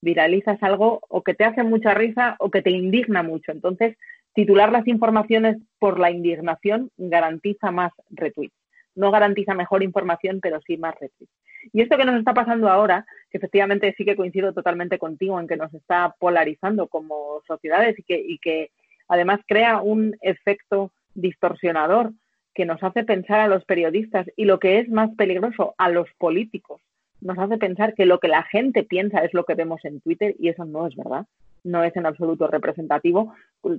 [0.02, 3.52] Viralizas algo o que te hace mucha risa o que te indigna mucho.
[3.52, 3.98] Entonces,
[4.34, 8.56] titular las informaciones por la indignación garantiza más retweets.
[8.96, 11.34] No garantiza mejor información, pero sí más retweets.
[11.74, 15.48] Y esto que nos está pasando ahora, que efectivamente sí que coincido totalmente contigo en
[15.48, 18.72] que nos está polarizando como sociedades y que
[19.14, 22.14] además crea un efecto distorsionador
[22.56, 26.08] que nos hace pensar a los periodistas y lo que es más peligroso, a los
[26.18, 26.82] políticos.
[27.22, 30.36] Nos hace pensar que lo que la gente piensa es lo que vemos en Twitter
[30.40, 31.26] y eso no es verdad.
[31.64, 33.34] No es en absoluto representativo.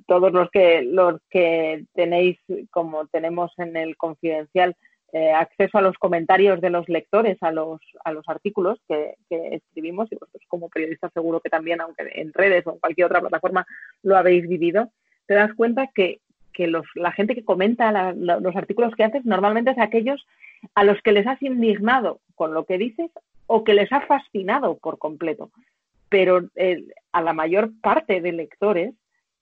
[0.07, 2.39] Todos los que, los que tenéis,
[2.71, 4.77] como tenemos en el confidencial,
[5.13, 9.57] eh, acceso a los comentarios de los lectores a los, a los artículos que, que,
[9.57, 13.21] escribimos, y vosotros como periodistas seguro que también, aunque en redes o en cualquier otra
[13.21, 13.67] plataforma
[14.03, 14.91] lo habéis vivido,
[15.27, 16.21] te das cuenta que
[16.55, 20.25] que los, la gente que comenta los artículos que haces normalmente es aquellos
[20.75, 23.11] a los que les has indignado con lo que dices
[23.47, 25.51] o que les ha fascinado por completo.
[26.09, 28.95] Pero eh, a la mayor parte de lectores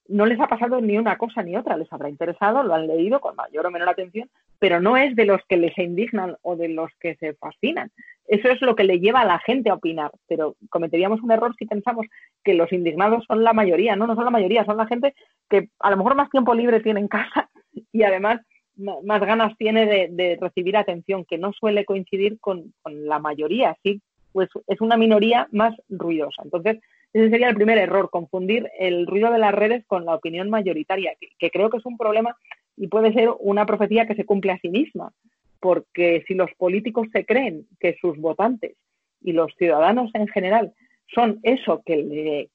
[0.08, 3.20] no les ha pasado ni una cosa ni otra, les habrá interesado, lo han leído
[3.20, 6.68] con mayor o menor atención, pero no es de los que les indignan o de
[6.68, 7.90] los que se fascinan.
[8.26, 11.54] Eso es lo que le lleva a la gente a opinar, pero cometeríamos un error
[11.58, 12.06] si pensamos
[12.44, 15.14] que los indignados son la mayoría, no, no son la mayoría, son la gente
[15.48, 17.50] que a lo mejor más tiempo libre tiene en casa
[17.92, 18.40] y además
[18.76, 24.00] más ganas tiene de, recibir atención, que no suele coincidir con, con la mayoría, sí,
[24.32, 26.42] pues es una minoría más ruidosa.
[26.42, 26.78] Entonces,
[27.12, 31.12] ese sería el primer error, confundir el ruido de las redes con la opinión mayoritaria,
[31.38, 32.36] que, creo que es un problema
[32.76, 35.12] y puede ser una profecía que se cumple a sí misma,
[35.60, 38.76] porque si los políticos se creen que sus votantes
[39.20, 40.72] y los ciudadanos en general
[41.14, 42.48] son eso que,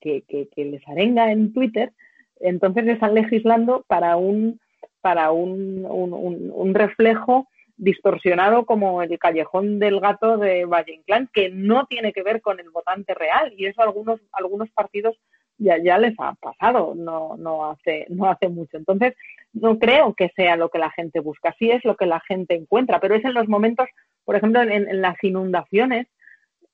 [0.56, 1.92] les arenga en Twitter,
[2.40, 4.60] entonces están legislando para un,
[5.02, 12.12] para un reflejo distorsionado como el callejón del gato de Valle Inclán, que no tiene
[12.12, 15.16] que ver con el votante real y eso a algunos, algunos partidos
[15.60, 18.78] ya, ya les ha pasado, no, no, hace, no hace mucho.
[18.78, 19.16] Entonces,
[19.54, 22.56] no creo que sea lo que la gente busca, sí es lo que la gente
[22.56, 23.88] encuentra, pero es en los momentos,
[24.26, 26.08] por ejemplo, en, las inundaciones,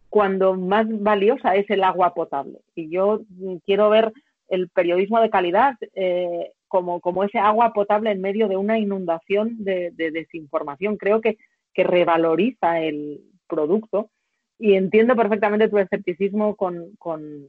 [0.09, 2.59] cuando más valiosa es el agua potable.
[2.75, 3.21] Y yo
[3.65, 4.13] quiero ver
[4.49, 9.63] el periodismo de calidad eh, como, como ese agua potable en medio de una inundación
[9.63, 10.97] de, desinformación.
[10.97, 11.37] Creo que,
[11.71, 14.09] que revaloriza el producto
[14.57, 17.45] y entiendo perfectamente tu escepticismo con, con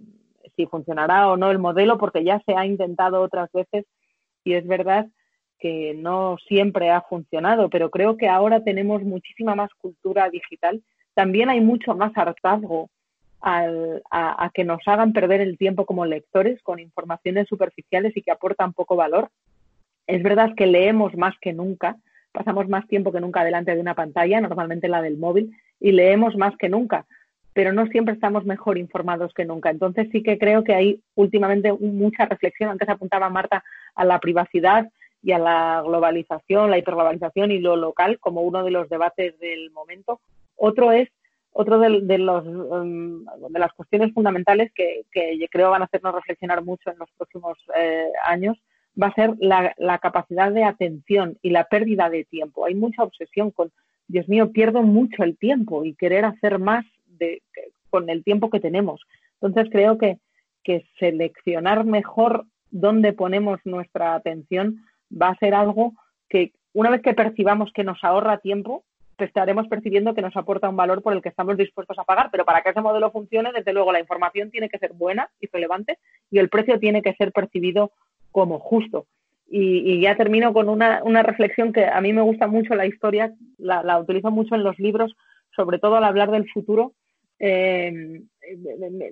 [0.55, 3.87] si funcionará o no el modelo, porque ya se ha intentado otras veces
[4.45, 5.07] y es verdad
[5.59, 10.83] que no siempre ha funcionado, pero creo que ahora tenemos muchísima más cultura digital.
[11.15, 12.91] También hay mucho más hartazgo
[13.45, 18.73] a, que nos hagan perder el tiempo como lectores con informaciones superficiales y que aportan
[18.73, 19.29] poco valor.
[20.07, 21.97] Es verdad que leemos más que nunca,
[22.33, 26.37] pasamos más tiempo que nunca delante de una pantalla, normalmente la del móvil, y leemos
[26.37, 27.07] más que nunca,
[27.53, 29.71] pero no siempre estamos mejor informados que nunca.
[29.71, 33.63] Entonces sí que creo que hay últimamente mucha reflexión, antes apuntaba Marta
[33.95, 34.89] a la privacidad
[35.23, 39.71] y a la globalización, la hiperglobalización y lo local como uno de los debates del
[39.71, 40.21] momento.
[40.57, 41.09] Otro es
[41.57, 46.65] otro de, los, um, de las cuestiones fundamentales que, que, creo van a hacernos reflexionar
[46.65, 48.59] mucho en los próximos eh, años
[49.01, 52.65] va a ser la, la, capacidad de atención y la pérdida de tiempo.
[52.65, 53.73] Hay mucha obsesión con,
[54.09, 57.43] Dios mío, pierdo mucho el tiempo y querer hacer más de,
[57.91, 59.01] con el tiempo que tenemos.
[59.41, 60.19] Entonces creo que,
[60.63, 65.93] que seleccionar mejor dónde ponemos nuestra atención va a ser algo
[66.29, 68.85] que una vez que percibamos que nos ahorra tiempo,
[69.19, 72.31] estaremos percibiendo que nos aporta un valor por el que estamos dispuestos a pagar.
[72.33, 75.47] Pero para que ese modelo funcione, desde luego la información tiene que ser buena y
[75.47, 75.99] relevante
[76.31, 77.93] y el precio tiene que ser percibido
[78.33, 79.07] como justo.
[79.47, 83.99] Y, ya termino con una, reflexión que a mí me gusta mucho la historia, la,
[83.99, 85.15] utilizo mucho en los libros,
[85.55, 86.93] sobre todo al hablar del futuro.
[87.39, 88.23] Eh,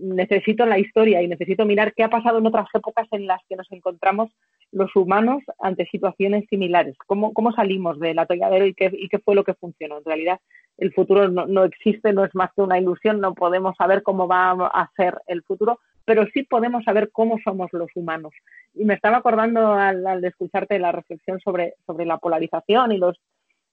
[0.01, 3.57] necesito la historia y necesito mirar qué ha pasado en otras épocas en las que
[3.57, 4.31] nos encontramos
[4.71, 6.97] los humanos ante situaciones similares.
[7.07, 9.99] ¿Cómo, cómo salimos del atolladero y qué, y qué fue lo que funcionó?
[9.99, 10.41] En realidad,
[10.79, 14.27] el futuro no, no, existe, no es más que una ilusión, no podemos saber cómo
[14.27, 18.33] va a ser el futuro, pero sí podemos saber cómo somos los humanos.
[18.75, 23.21] Y me estaba acordando al, al escucharte la reflexión sobre, sobre la polarización y los,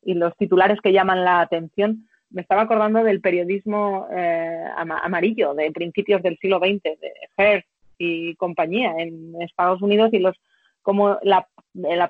[0.04, 5.72] y los titulares que llaman la atención me estaba acordando del periodismo eh, amarillo de
[5.72, 10.36] principios del siglo XX, de Hearst y compañía en Estados Unidos y los
[10.82, 11.48] como la,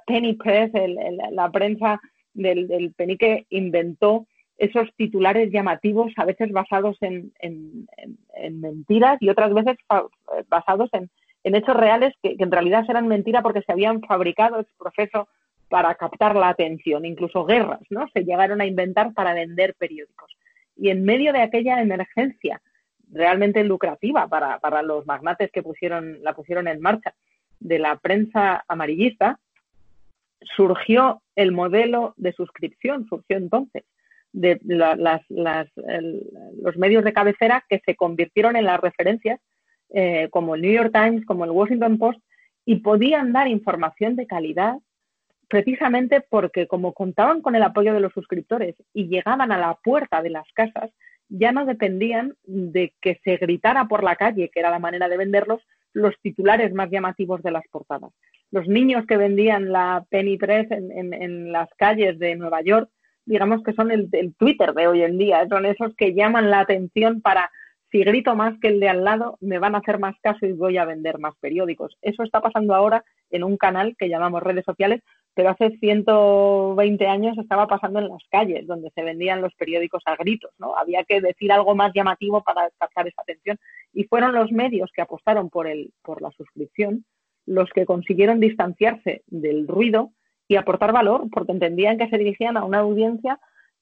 [0.06, 0.72] penny press,
[1.32, 2.00] la prensa
[2.34, 4.28] del, del penique inventó
[4.60, 7.88] esos titulares llamativos, a veces basados en, en,
[8.36, 9.78] en, mentiras y otras veces
[10.50, 11.10] basados en,
[11.44, 15.28] hechos reales que, en realidad eran mentira porque se habían fabricado ese proceso
[15.70, 18.08] para captar la atención, incluso guerras, ¿no?
[18.14, 20.36] Se llegaron a inventar para vender periódicos.
[20.76, 22.62] Y en medio de aquella emergencia
[23.12, 27.14] realmente lucrativa para, para los magnates que pusieron, la pusieron en marcha
[27.60, 29.40] de la prensa amarillista,
[30.56, 33.84] surgió el modelo de suscripción, surgió entonces,
[34.32, 35.68] de las, las,
[36.62, 39.40] los medios de cabecera que se convirtieron en las referencias,
[39.92, 42.20] eh, como el New York Times, como el Washington Post,
[42.66, 44.76] y podían dar información de calidad
[45.50, 50.22] precisamente porque como contaban con el apoyo de los suscriptores y llegaban a la puerta
[50.22, 50.92] de las casas,
[51.28, 55.18] ya no dependían de que se gritara por la calle, que era la manera de
[55.18, 55.62] venderlos,
[55.94, 58.12] los titulares más llamativos de las portadas.
[58.52, 62.90] Los niños que vendían la Penny Press en, las calles de Nueva York,
[63.26, 66.62] digamos que son el, el Twitter de hoy en día, son esos que llaman la
[66.62, 67.50] atención para
[67.92, 70.52] si grito más que el de al lado, me van a hacer más caso y
[70.52, 71.98] voy a vender más periódicos.
[72.02, 75.02] Eso está pasando ahora en un canal que llamamos redes sociales,
[75.40, 80.18] pero hace 120 años estaba pasando en las calles, donde se vendían los periódicos a
[80.18, 80.76] gritos, ¿no?
[80.76, 83.58] Había que decir algo más llamativo para captar esa atención.
[83.94, 87.06] Y fueron los medios que apostaron por, el, por la suscripción
[87.46, 90.12] los que consiguieron distanciarse del ruido
[90.50, 93.40] y aportar valor, porque entendían que se dirigían a una audiencia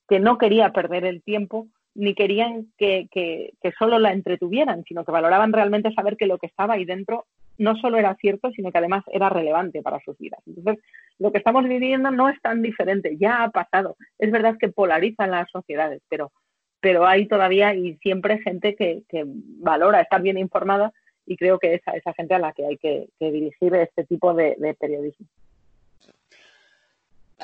[0.07, 5.03] que no quería perder el tiempo ni querían que, que, que, solo la entretuvieran, sino
[5.03, 7.25] que valoraban realmente saber que lo que estaba ahí dentro
[7.57, 10.41] no solo era cierto, sino que además era relevante para sus vidas.
[10.45, 10.83] Entonces,
[11.19, 13.95] lo que estamos viviendo no es tan diferente, ya ha pasado.
[14.19, 16.31] Es verdad que polarizan las sociedades, pero,
[16.79, 20.91] pero hay todavía y siempre gente que, que valora estar bien informada
[21.25, 24.33] y creo que es a esa gente a la que hay que, dirigir este tipo
[24.33, 25.27] de periodismo.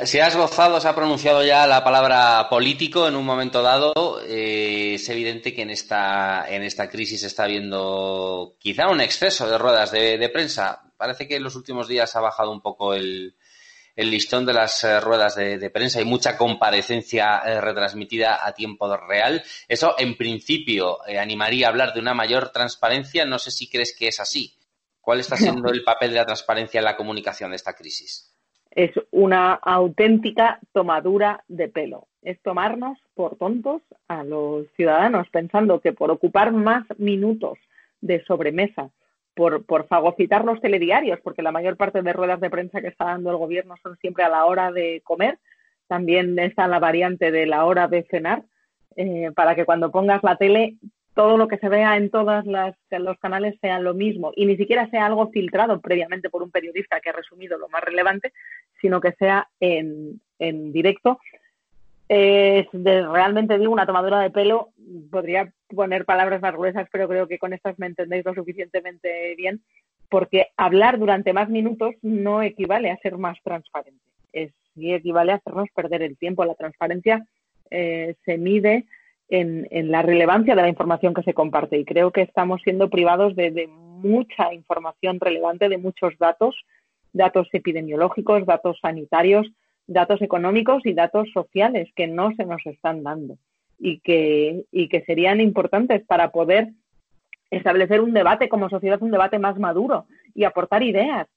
[0.02, 4.20] Si has gozado, se ha pronunciado ya la palabra político en un momento dado.
[4.26, 9.60] Eh, es evidente que en esta, en esta crisis está habiendo quizá un exceso de
[9.60, 10.82] ruedas de, prensa.
[10.98, 13.36] Parece que en los últimos días ha bajado un poco el,
[13.96, 18.98] el listón de las eh, ruedas de, prensa y mucha comparecencia eh, retransmitida a tiempo
[18.98, 19.44] real.
[19.68, 23.26] Eso, en principio, animaría a hablar de una mayor transparencia.
[23.26, 24.58] No sé si crees que es así.
[25.00, 28.33] ¿Cuál está siendo el papel de la transparencia en la comunicación de esta crisis?
[28.76, 32.08] Es una auténtica tomadura de pelo.
[32.22, 37.60] Es tomarnos por tontos a los ciudadanos pensando que por ocupar más minutos
[38.02, 38.90] de sobremesa,
[39.36, 43.06] por, por fagocitar los telediarios, porque la mayor parte de ruedas de prensa que está
[43.06, 45.38] dando el gobierno son siempre a la hora de comer,
[45.88, 48.43] también está la variante de la hora de cenar,
[48.95, 50.76] eh, para que cuando pongas la tele
[51.14, 54.89] todo lo que se vea en todos los canales sea lo mismo y ni siquiera
[54.89, 58.34] sea algo filtrado previamente por un periodista que ha resumido lo más relevante,
[58.82, 61.20] sino que sea en, en directo.
[62.09, 64.70] Es de, realmente digo una tomadura de pelo,
[65.09, 69.61] podría poner palabras más gruesas, pero creo que con estas me entendéis lo suficientemente bien,
[70.09, 75.36] porque hablar durante más minutos no equivale a ser más transparente, es, sí equivale a
[75.36, 76.45] hacernos perder el tiempo.
[76.45, 77.26] La transparencia
[77.72, 78.86] eh, se mide
[79.30, 81.78] en, la relevancia de la información que se comparte.
[81.78, 83.69] Y creo que estamos siendo privados de,
[84.03, 86.55] mucha información relevante, de muchos datos,
[87.13, 89.49] datos epidemiológicos, datos sanitarios,
[89.88, 93.38] datos económicos y datos sociales que no se nos están dando
[93.80, 96.74] y que, y que serían importantes para poder
[97.49, 100.05] establecer un debate como sociedad, un debate más maduro
[100.36, 101.28] y aportar ideas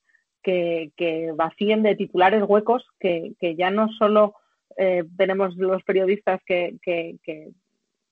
[0.43, 4.34] que, vacíen de titulares huecos que, ya no solo
[4.76, 6.76] eh, tenemos los periodistas que,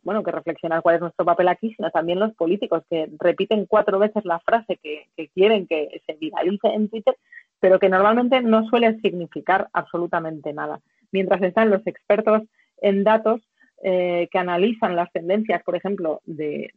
[0.05, 3.99] bueno, que reflexionar cuál es nuestro papel aquí, sino también los políticos que repiten cuatro
[3.99, 7.17] veces la frase que, quieren que se viralice en Twitter,
[7.59, 10.81] pero que normalmente no suele significar absolutamente nada.
[11.11, 12.43] Mientras están los expertos
[12.83, 13.41] en datos
[13.83, 16.73] eh, que analizan las tendencias, por ejemplo, de,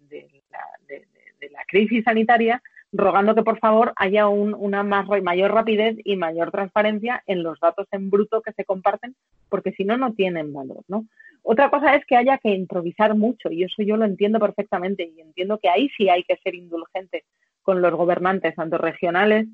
[0.49, 1.05] la, de,
[1.39, 2.61] de, la, crisis sanitaria,
[2.91, 7.59] rogando que por favor haya un, una más, mayor rapidez y mayor transparencia en los
[7.59, 9.15] datos en bruto que se comparten,
[9.49, 11.05] porque si no, no tienen valor, ¿no?
[11.43, 15.21] Otra cosa es que haya que improvisar mucho, y eso yo lo entiendo perfectamente, y
[15.21, 17.23] entiendo que ahí sí hay que ser indulgente
[17.61, 19.47] con los gobernantes, tanto regionales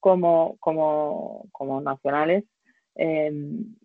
[0.00, 2.44] como, como, nacionales,
[2.96, 3.32] eh,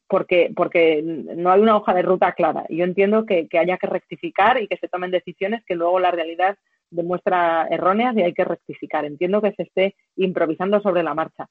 [0.08, 2.66] porque, porque no hay una hoja de ruta clara.
[2.70, 6.58] Yo entiendo que, haya que rectificar y que se tomen decisiones que luego la realidad
[6.90, 9.06] demuestra erróneas y hay que rectificar.
[9.06, 11.48] Entiendo que se esté improvisando sobre la marcha,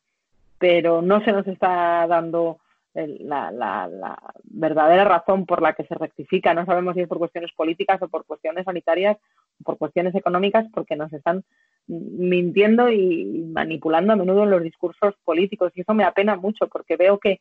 [0.58, 2.58] pero no se nos está dando
[2.94, 6.54] la, la, la, verdadera razón por la que se rectifica.
[6.54, 9.16] No sabemos si es por cuestiones políticas o por cuestiones sanitarias
[9.60, 11.44] o por cuestiones económicas, porque nos están
[11.86, 15.72] mintiendo y manipulando a menudo en los discursos políticos.
[15.74, 17.40] Y eso me apena mucho, porque veo que,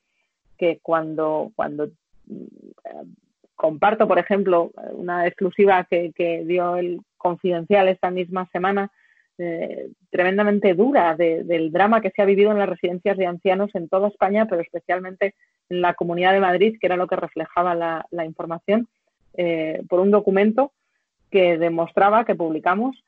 [0.58, 3.04] que cuando, cuando eh,
[3.56, 8.91] comparto, por ejemplo, una exclusiva que, que dio el Confidencial esta misma semana,
[9.38, 13.71] eh, tremendamente dura de, del drama que se ha vivido en las residencias de ancianos
[13.76, 15.36] en toda España, pero especialmente
[15.69, 18.89] en la Comunidad de Madrid, que era lo que reflejaba la, información,
[19.36, 20.74] eh, por un documento
[21.32, 23.01] que demostraba, que publicamos,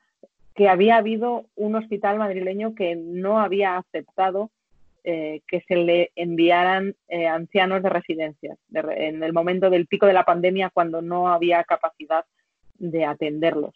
[0.55, 4.49] que había habido un hospital madrileño que no había aceptado
[5.03, 6.95] eh, que se le enviaran
[7.29, 11.63] ancianos de residencias de, en el momento del pico de la pandemia cuando no había
[11.65, 12.23] capacidad
[12.79, 13.75] de atenderlos.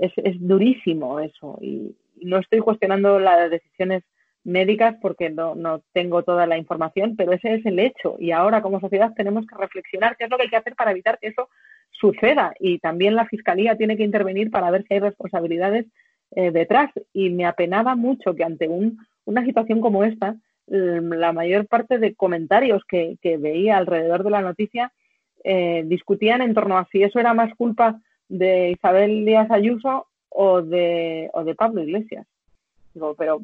[0.00, 1.58] Es, es, durísimo eso.
[1.60, 4.02] Y no estoy cuestionando las decisiones
[4.44, 8.16] médicas porque no, no, tengo toda la información, pero ese es el hecho.
[8.18, 10.92] Y ahora como sociedad tenemos que reflexionar qué es lo que hay que hacer para
[10.92, 11.48] evitar que eso
[11.90, 12.54] suceda.
[12.60, 15.86] Y también la Fiscalía tiene que intervenir para ver si hay responsabilidades
[16.32, 16.90] eh, detrás.
[17.12, 20.36] Y me apenaba mucho que ante un una situación como esta,
[20.66, 24.92] la mayor parte de comentarios que, que veía alrededor de la noticia
[25.44, 28.00] eh, discutían en torno a si eso era más culpa
[28.32, 32.26] de Isabel Díaz Ayuso o de, o de Pablo Iglesias.
[32.94, 33.42] Digo, pero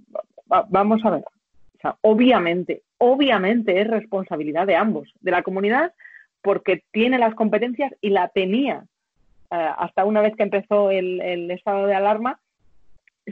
[0.50, 1.20] va, vamos a ver.
[1.20, 5.92] O sea, obviamente, obviamente es responsabilidad de ambos, de la comunidad,
[6.42, 8.84] porque tiene las competencias y la tenía
[9.50, 12.40] eh, hasta una vez que empezó el, el estado de alarma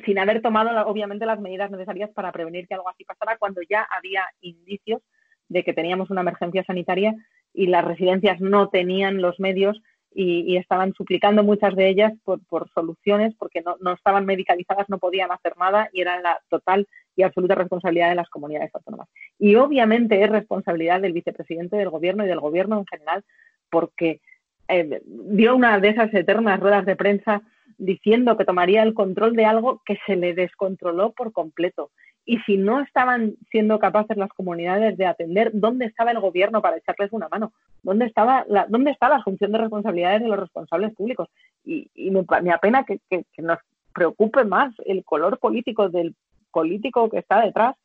[0.05, 3.83] sin haber tomado, obviamente, las medidas necesarias para prevenir que algo así pasara cuando ya
[3.91, 5.01] había indicios
[5.49, 7.15] de que teníamos una emergencia sanitaria
[7.55, 9.81] y las residencias no tenían los medios
[10.19, 14.89] y, y estaban suplicando muchas de ellas por, por soluciones porque no, no, estaban medicalizadas,
[14.89, 19.09] no podían hacer nada y era la total y absoluta responsabilidad de las comunidades autónomas.
[19.39, 23.25] Y obviamente es responsabilidad del vicepresidente del gobierno y del gobierno en general
[23.69, 24.23] porque
[24.69, 27.43] eh, dio una de esas eternas ruedas de prensa
[27.77, 31.91] diciendo que tomaría el control de algo que se le descontroló por completo.
[32.29, 36.77] Y si no estaban siendo capaces las comunidades de atender, ¿dónde estaba el gobierno para
[36.77, 37.53] echarles una mano?
[37.85, 41.29] ¿Dónde estaba la, dónde está la función de responsabilidades de los responsables públicos?
[41.65, 43.59] Y, me, apena que, que, que nos
[43.95, 46.17] preocupe más el color político del
[46.51, 47.77] político que está detrás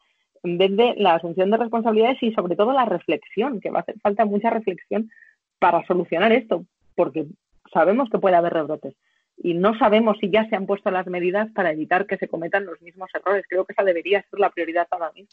[0.43, 3.81] en vez de la asunción de responsabilidades y sobre todo la reflexión, que va a
[3.81, 5.11] hacer falta mucha reflexión
[5.59, 6.65] para solucionar esto,
[6.95, 7.27] porque
[7.71, 8.95] sabemos que puede haber rebrotes
[9.43, 12.65] y no sabemos si ya se han puesto las medidas para evitar que se cometan
[12.65, 13.45] los mismos errores.
[13.47, 15.27] Creo que esa debería ser la prioridad para mí.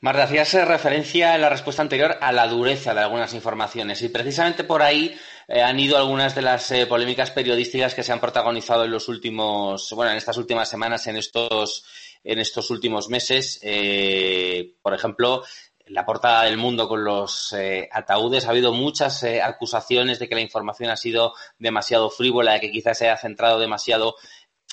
[0.00, 4.62] Marta, hacías referencia en la respuesta anterior a la dureza de algunas informaciones y precisamente
[4.62, 5.16] por ahí
[5.48, 9.08] eh, han ido algunas de las eh, polémicas periodísticas que se han protagonizado en los
[9.08, 11.86] últimos, bueno, en estas últimas semanas, en estos,
[12.22, 13.60] en estos últimos meses.
[13.62, 15.42] Eh, por ejemplo,
[15.86, 20.34] la portada del mundo con los eh, ataúdes ha habido muchas eh, acusaciones de que
[20.34, 24.14] la información ha sido demasiado frívola, de que quizás se haya centrado demasiado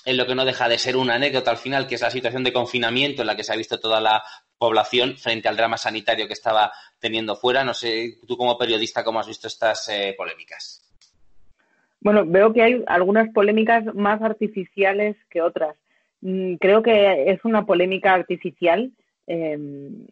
[0.05, 2.43] en lo que no deja de ser una anécdota al final, que es la situación
[2.43, 4.23] de confinamiento en la que se ha visto toda la
[4.57, 7.63] población frente al drama sanitario que estaba teniendo fuera.
[7.63, 10.87] No sé, tú como periodista, ¿cómo has visto estas eh, polémicas?
[11.99, 15.75] Bueno, veo que hay algunas polémicas más artificiales que otras.
[16.21, 18.91] Mm, creo que es una polémica artificial
[19.27, 19.57] eh,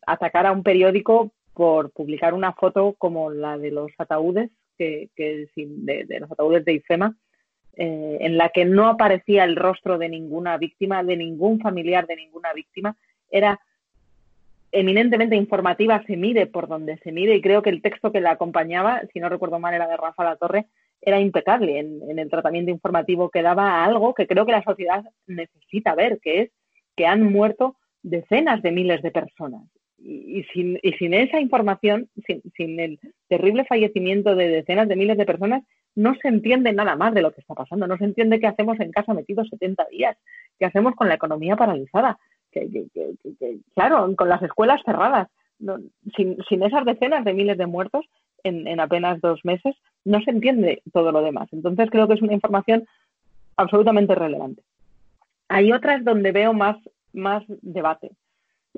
[0.06, 6.20] atacar a un periódico por publicar una foto como la de los ataúdes, que, de,
[6.20, 7.18] los ataúdes de IFEMA,
[7.76, 12.16] eh, en la que no aparecía el rostro de ninguna víctima, de ningún familiar de
[12.16, 12.96] ninguna víctima.
[13.30, 13.60] Era
[14.72, 18.32] eminentemente informativa, se mide por donde se mide, y creo que el texto que la
[18.32, 20.68] acompañaba, si no recuerdo mal, era de Rafa La Torre,
[21.02, 24.64] era impecable en, en el tratamiento informativo que daba a algo que creo que la
[24.64, 26.52] sociedad necesita ver, que es
[26.96, 29.64] que han muerto decenas de miles de personas.
[29.98, 35.18] Y, sin, y sin, esa información, sin, sin, el terrible fallecimiento de decenas de miles
[35.18, 35.64] de personas,
[35.96, 37.86] no se entiende nada más de lo que está pasando.
[37.86, 40.18] No se entiende qué hacemos en casa metidos 70 días,
[40.58, 42.18] qué hacemos con la economía paralizada,
[42.52, 42.70] que,
[43.76, 45.28] claro, con las escuelas cerradas.
[46.16, 48.06] sin, sin, esas decenas de miles de muertos
[48.44, 49.76] en apenas dos meses,
[50.06, 51.50] no se entiende todo lo demás.
[51.52, 52.86] Entonces creo que es una información
[53.58, 54.64] absolutamente relevante.
[55.50, 56.78] Hay otras donde veo más,
[57.14, 58.12] más debate.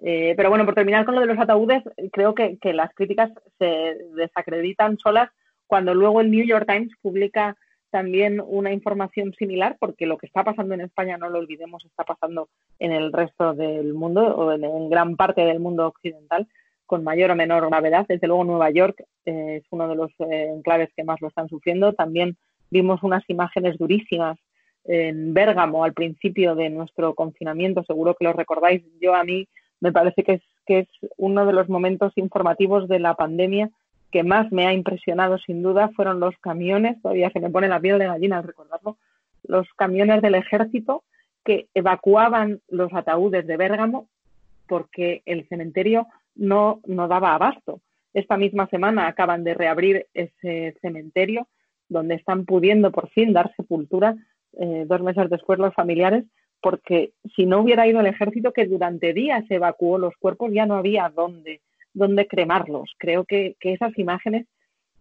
[0.02, 3.98] Eh, pero bueno, por terminar con lo de los ataúdes, creo que, las críticas se
[4.16, 5.30] desacreditan solas
[5.68, 7.56] cuando luego el New York Times publica
[7.92, 12.04] también una información similar, porque lo que está pasando en España, no lo olvidemos, está
[12.04, 12.48] pasando
[12.80, 16.48] en el resto del mundo o en, gran parte del mundo occidental
[16.86, 18.06] con mayor o menor gravedad.
[18.08, 21.50] Desde luego Nueva York eh, es uno de los eh, enclaves que más lo están
[21.50, 21.94] sufriendo.
[21.94, 22.38] También
[22.70, 24.38] vimos unas imágenes durísimas
[24.86, 28.84] en Bérgamo al principio de nuestro confinamiento, seguro que lo recordáis.
[29.00, 29.48] Yo a mí
[29.80, 33.70] me parece que es, que es uno de los momentos informativos de la pandemia
[34.12, 37.80] que más me ha impresionado sin duda fueron los camiones, todavía se me pone la
[37.80, 38.98] piel de gallina al recordarlo,
[39.44, 41.04] los camiones del ejército
[41.44, 44.08] que evacuaban los ataúdes de Bérgamo
[44.68, 47.82] porque el cementerio no, no daba abasto.
[48.14, 51.48] Esta misma semana acaban de reabrir ese cementerio
[51.90, 54.16] donde están pudiendo por fin dar sepultura
[54.54, 56.26] eh, dos meses después los familiares,
[56.62, 60.76] porque si no hubiera ido el ejército que durante días evacuó los cuerpos, ya no
[60.76, 61.62] había dónde,
[61.94, 62.94] dónde cremarlos.
[62.98, 64.46] Creo que, esas imágenes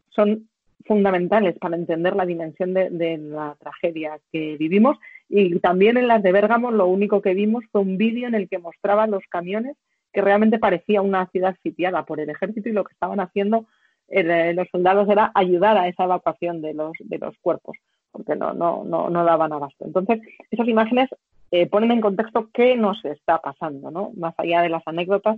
[0.08, 0.48] son
[0.86, 4.96] fundamentales para entender la dimensión de, la tragedia que vivimos.
[5.28, 8.48] Y también en las de Bérgamo lo único que vimos fue un vídeo en el
[8.48, 9.76] que mostraban los camiones
[10.12, 13.66] que realmente parecía una ciudad sitiada por el ejército y lo que estaban haciendo
[14.08, 17.76] eh, los soldados era ayudar a esa evacuación de los, de los cuerpos
[18.10, 19.84] porque no, no, no, no daban abasto.
[19.84, 21.08] Entonces, esas imágenes
[21.50, 24.12] eh, ponen en contexto qué nos está pasando, ¿no?
[24.16, 25.36] Más allá de las anécdotas,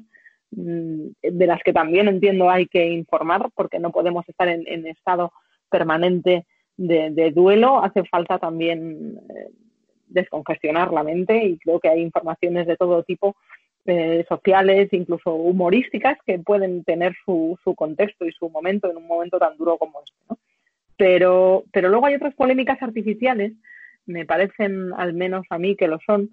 [0.51, 5.33] mm, de las que también entiendo hay que informar, porque no podemos estar en, estado
[5.71, 6.47] permanente
[6.77, 9.51] de, duelo, hace falta también eh,
[10.09, 13.37] descongestionar la mente y creo que hay informaciones de todo tipo
[13.87, 19.07] eh, sociales, incluso humorísticas, que pueden tener su, su contexto y su momento en un
[19.07, 20.19] momento tan duro como este.
[20.29, 20.39] ¿no?
[21.03, 23.55] Pero, pero luego hay otras polémicas artificiales,
[24.07, 26.31] me parecen al menos a mí que lo son,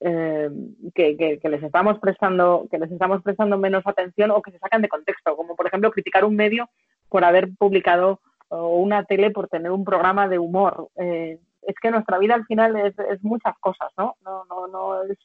[0.00, 0.48] eh,
[0.94, 4.88] que, les estamos prestando, que les estamos prestando menos atención o que se sacan de
[4.88, 6.70] contexto, como por ejemplo criticar un medio
[7.10, 10.88] por haber publicado o una tele por tener un programa de humor.
[10.96, 14.16] Eh, es que nuestra vida al final es, es muchas cosas, ¿no?
[14.24, 15.18] No, no, no es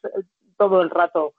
[0.58, 1.32] todo el rato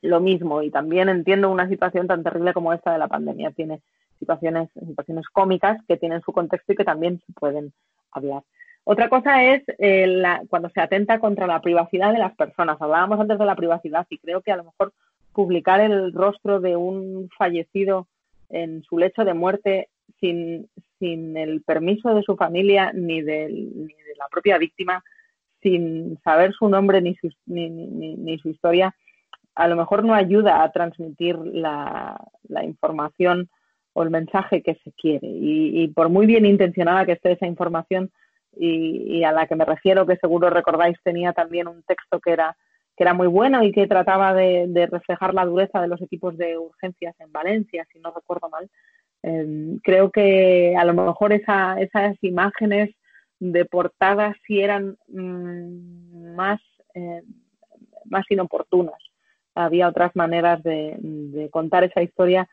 [0.00, 0.62] lo mismo.
[0.62, 3.50] Y también entiendo una situación tan terrible como esta de la pandemia.
[3.50, 3.82] Tiene
[4.18, 7.72] situaciones, situaciones cómicas que tienen su contexto y que también se pueden
[8.10, 8.42] hablar.
[8.84, 12.76] Otra cosa es eh, la, cuando se atenta contra la privacidad de las personas.
[12.80, 14.92] Hablábamos antes de la privacidad y creo que a lo mejor
[15.32, 18.06] publicar el rostro de un fallecido
[18.50, 19.88] en su lecho de muerte
[20.20, 20.68] sin,
[21.00, 25.02] el permiso de su familia ni, ni de la propia víctima,
[25.62, 28.94] sin saber su nombre ni su, ni, ni, su historia,
[29.54, 32.16] a lo mejor no ayuda a transmitir la
[32.62, 33.50] información
[33.94, 35.26] o el mensaje que se quiere.
[35.26, 38.10] Y, por muy bien intencionada que esté esa información
[38.56, 42.56] y, a la que me refiero, que seguro recordáis, tenía también un texto que era,
[42.96, 46.58] que era muy bueno y que trataba de, reflejar la dureza de los equipos de
[46.58, 48.68] urgencias en Valencia, si no recuerdo mal.
[49.22, 52.90] Em, creo que a lo mejor esa, esas imágenes
[53.38, 56.60] de portada sí eran mm, más,
[56.94, 57.22] eh,
[58.06, 58.98] más inoportunas.
[59.54, 62.48] Había otras maneras de contar esa historia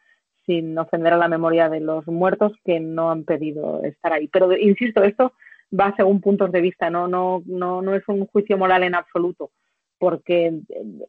[0.52, 4.28] sin ofender a la memoria de los muertos que no han pedido estar ahí.
[4.28, 5.32] Pero insisto, esto
[5.78, 9.52] va según puntos de vista, no, no, no, no es un juicio moral en absoluto,
[9.98, 10.60] porque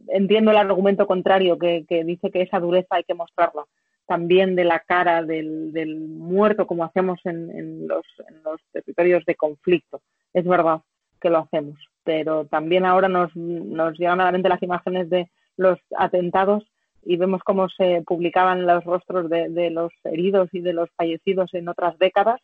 [0.08, 3.64] entiendo el argumento contrario que, dice que esa dureza hay que mostrarla
[4.06, 10.02] también de la cara del, del muerto como hacemos en, los territorios de conflicto.
[10.32, 10.82] Es verdad
[11.20, 15.28] que lo hacemos, pero también ahora nos, nos llegan a la mente las imágenes de
[15.56, 16.71] los atentados
[17.04, 21.68] y vemos cómo se publicaban los rostros de, los heridos y de los fallecidos en
[21.68, 22.40] otras décadas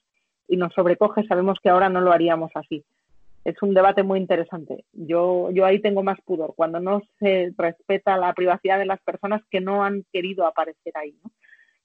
[0.48, 2.84] y nos sobrecoge, sabemos que ahora no lo haríamos así.
[3.44, 4.84] Es un debate muy interesante.
[4.92, 9.42] Yo, yo ahí tengo más pudor, cuando no se respeta la privacidad de las personas
[9.50, 11.14] que no han querido aparecer ahí.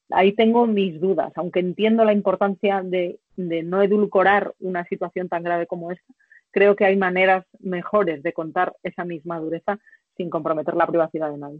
[0.10, 5.44] Ahí tengo mis dudas, aunque entiendo la importancia de, de no edulcorar una situación tan
[5.44, 6.14] grave como esta,
[6.52, 9.80] creo que hay maneras mejores de contar esa misma dureza
[10.16, 11.60] sin comprometer la privacidad de nadie.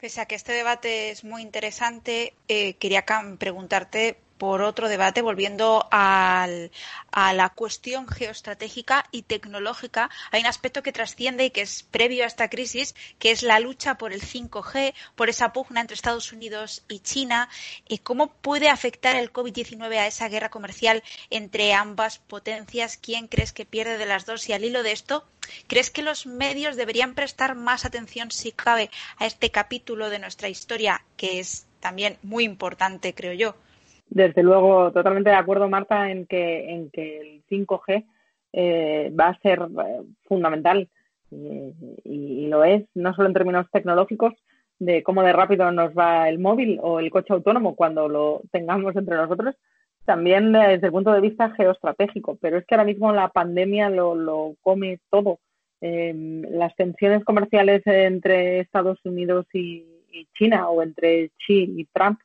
[0.00, 3.04] Pese a que este debate es muy interesante, eh, quería
[3.36, 6.70] preguntarte por otro debate, volviendo al,
[7.10, 10.10] a la cuestión geoestratégica y tecnológica.
[10.30, 13.60] Hay un aspecto que trasciende y que es previo a esta crisis, que es la
[13.60, 17.48] lucha por el 5G, por esa pugna entre Estados Unidos y China.
[18.04, 22.96] ¿Cómo puede afectar el COVID-19 a esa guerra comercial entre ambas potencias?
[22.96, 24.48] ¿Quién crees que pierde de las dos?
[24.48, 25.26] Y al hilo de esto,
[25.66, 30.48] ¿crees que los medios deberían prestar más atención, si cabe, a este capítulo de nuestra
[30.48, 33.56] historia, que es también muy importante, creo yo?
[34.10, 38.06] Desde luego, totalmente de acuerdo, Marta, en que, en que el 5G
[38.52, 40.88] eh, va a ser eh, fundamental
[41.30, 44.32] y, lo es, no solo en términos tecnológicos,
[44.78, 48.96] de cómo de rápido nos va el móvil o el coche autónomo cuando lo tengamos
[48.96, 49.54] entre nosotros,
[50.06, 52.38] también desde el punto de vista geoestratégico.
[52.40, 55.40] Pero es que ahora mismo la pandemia lo, lo come todo.
[55.80, 59.84] Em, las tensiones comerciales entre Estados Unidos y,
[60.36, 62.18] China o entre Xi y Trump,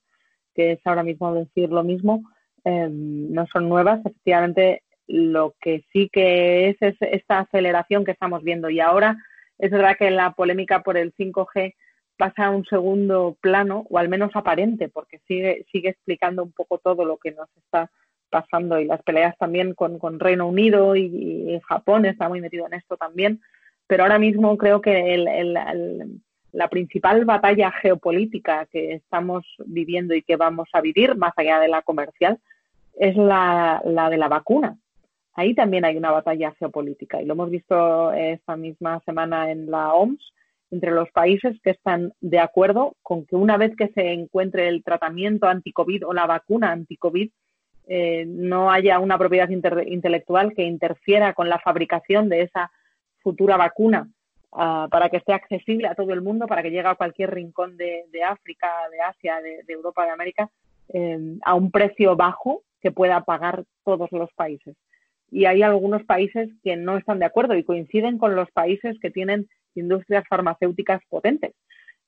[0.54, 2.24] que es ahora mismo decir lo mismo,
[2.64, 3.99] em, no son nuevas.
[4.06, 8.70] Efectivamente, lo que sí que es es esta aceleración que estamos viendo.
[8.70, 9.18] Y ahora
[9.60, 11.76] es verdad que la polémica por el 5G
[12.18, 16.78] pasa a un segundo plano, o al menos aparente, porque sigue, sigue explicando un poco
[16.78, 17.89] todo lo que nos está
[18.30, 22.74] pasando y las peleas también con, con Reino Unido y, Japón está muy metido en
[22.74, 23.41] esto también.
[23.88, 26.20] Pero ahora mismo creo que el,
[26.54, 31.68] la principal batalla geopolítica que estamos viviendo y que vamos a vivir, más allá de
[31.68, 32.39] la comercial,
[32.95, 34.78] es la, la de la vacuna.
[35.34, 39.93] Ahí también hay una batalla geopolítica y lo hemos visto esta misma semana en la
[39.93, 40.32] OMS
[40.70, 44.84] entre los países que están de acuerdo con que una vez que se encuentre el
[44.84, 47.30] tratamiento anti-COVID o la vacuna anti-COVID,
[47.88, 52.72] eh, no haya una propiedad intelectual que interfiera con la fabricación de esa
[53.22, 54.08] futura vacuna
[54.56, 57.78] ah, para que esté accesible a todo el mundo, para que llegue a cualquier rincón
[57.78, 60.49] de, África, de Asia, de, Europa, de América,
[60.89, 64.76] eh, a un precio bajo que pueda pagar todos los países.
[65.32, 69.10] Y hay algunos países que no están de acuerdo y coinciden con los países que
[69.10, 71.54] tienen industrias farmacéuticas potentes.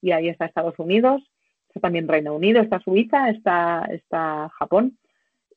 [0.01, 1.23] Y ahí está Estados Unidos,
[1.69, 4.97] está también Reino Unido, está Suiza, está, está Japón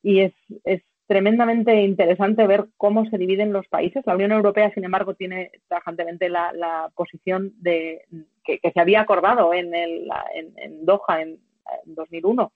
[0.03, 0.33] y es,
[0.65, 4.07] es tremendamente interesante ver cómo se dividen los países.
[4.07, 8.03] La Unión Europea, sin embargo, tiene tajantemente la, posición de,
[8.45, 11.39] que, se había acordado en, el, en, Doha en,
[11.87, 12.53] 2001,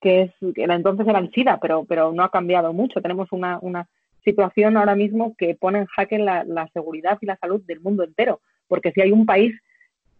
[0.00, 3.00] que, es, que entonces era el SIDA, pero, pero no ha cambiado mucho.
[3.00, 3.88] Tenemos una,
[4.24, 8.40] situación ahora mismo que pone en jaque la seguridad y la salud del mundo entero,
[8.68, 9.52] porque si hay un país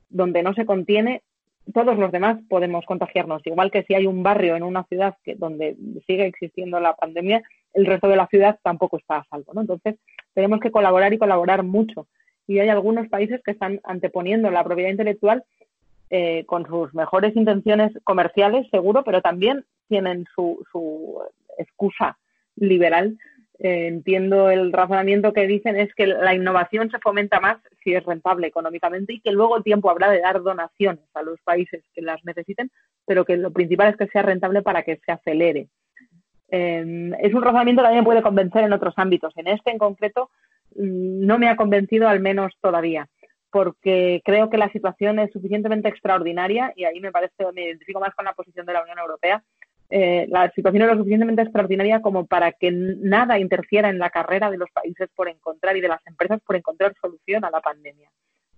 [0.08, 1.22] donde no se contiene,
[1.72, 3.42] todos los demás podemos contagiarnos.
[3.44, 7.42] Igual que si hay un barrio en una ciudad que, donde sigue existiendo la pandemia,
[7.74, 9.52] el resto de la ciudad tampoco está a salvo.
[9.54, 9.60] ¿no?
[9.60, 9.96] Entonces,
[10.34, 12.06] tenemos que colaborar y colaborar mucho.
[12.46, 15.44] Y hay algunos países que están anteponiendo la propiedad intelectual
[16.10, 21.20] eh, con sus mejores intenciones comerciales, seguro, pero también tienen su, su
[21.58, 22.18] excusa
[22.56, 23.16] liberal
[23.64, 28.04] eh, entiendo el razonamiento que dicen es que la innovación se fomenta más si es
[28.04, 32.02] rentable económicamente y que luego el tiempo habrá de dar donaciones a los países que
[32.02, 32.72] las necesiten,
[33.06, 35.68] pero que lo principal es que sea rentable para que se acelere.
[36.50, 39.32] Eh, es un razonamiento que también puede convencer en otros ámbitos.
[39.36, 40.30] En este en concreto
[40.74, 43.08] mm, no me ha convencido al menos todavía,
[43.52, 48.12] porque creo que la situación es suficientemente extraordinaria y ahí me parece, me identifico más
[48.16, 49.40] con la posición de la Unión Europea,
[49.94, 54.50] eh, la situación es lo suficientemente extraordinaria como para que nada interfiera en la carrera
[54.50, 58.08] de los países por encontrar y de las empresas por encontrar solución a la pandemia.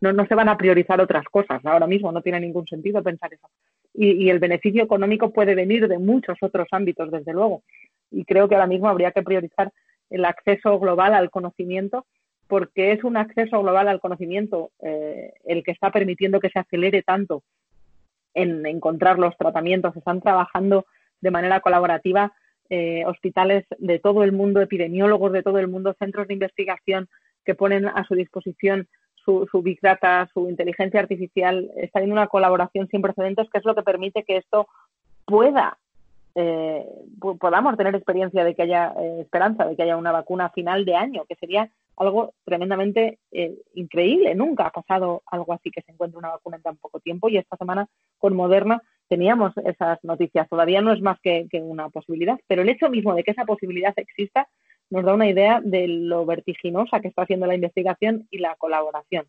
[0.01, 1.61] No, no se van a priorizar otras cosas.
[1.67, 3.51] Ahora mismo no tiene ningún sentido pensar eso.
[3.93, 7.65] Y, y el beneficio económico puede venir de muchos otros ámbitos, desde luego.
[8.13, 9.73] Y creo que ahora mismo habría que priorizar
[10.11, 12.07] el acceso global al conocimiento
[12.47, 17.03] porque es un acceso global al conocimiento eh, el que está permitiendo que se acelere
[17.03, 17.43] tanto
[18.35, 19.97] en encontrar los tratamientos.
[19.97, 20.87] Están trabajando
[21.25, 22.33] de manera colaborativa
[22.69, 27.09] eh, hospitales de todo el mundo, epidemiólogos de todo el mundo, centros de investigación
[27.45, 28.89] que ponen a su disposición
[29.25, 31.71] su, Big Data, su inteligencia artificial.
[31.77, 34.69] Está en una colaboración sin precedentes que es lo que permite que esto
[35.25, 35.79] pueda
[36.35, 36.85] eh,
[37.39, 40.97] podamos tener experiencia de que haya eh, esperanza, de que haya una vacuna final de
[40.97, 44.35] año, que sería algo tremendamente eh, increíble.
[44.35, 47.37] Nunca ha pasado algo así que se encuentre una vacuna en tan poco tiempo y
[47.37, 47.87] esta semana
[48.19, 50.49] con Moderna teníamos esas noticias.
[50.49, 53.95] Todavía no es más que, una posibilidad, pero el hecho mismo de que esa posibilidad
[53.97, 54.49] exista
[54.91, 59.27] nos da una idea de lo vertiginosa que está haciendo la investigación y la colaboración.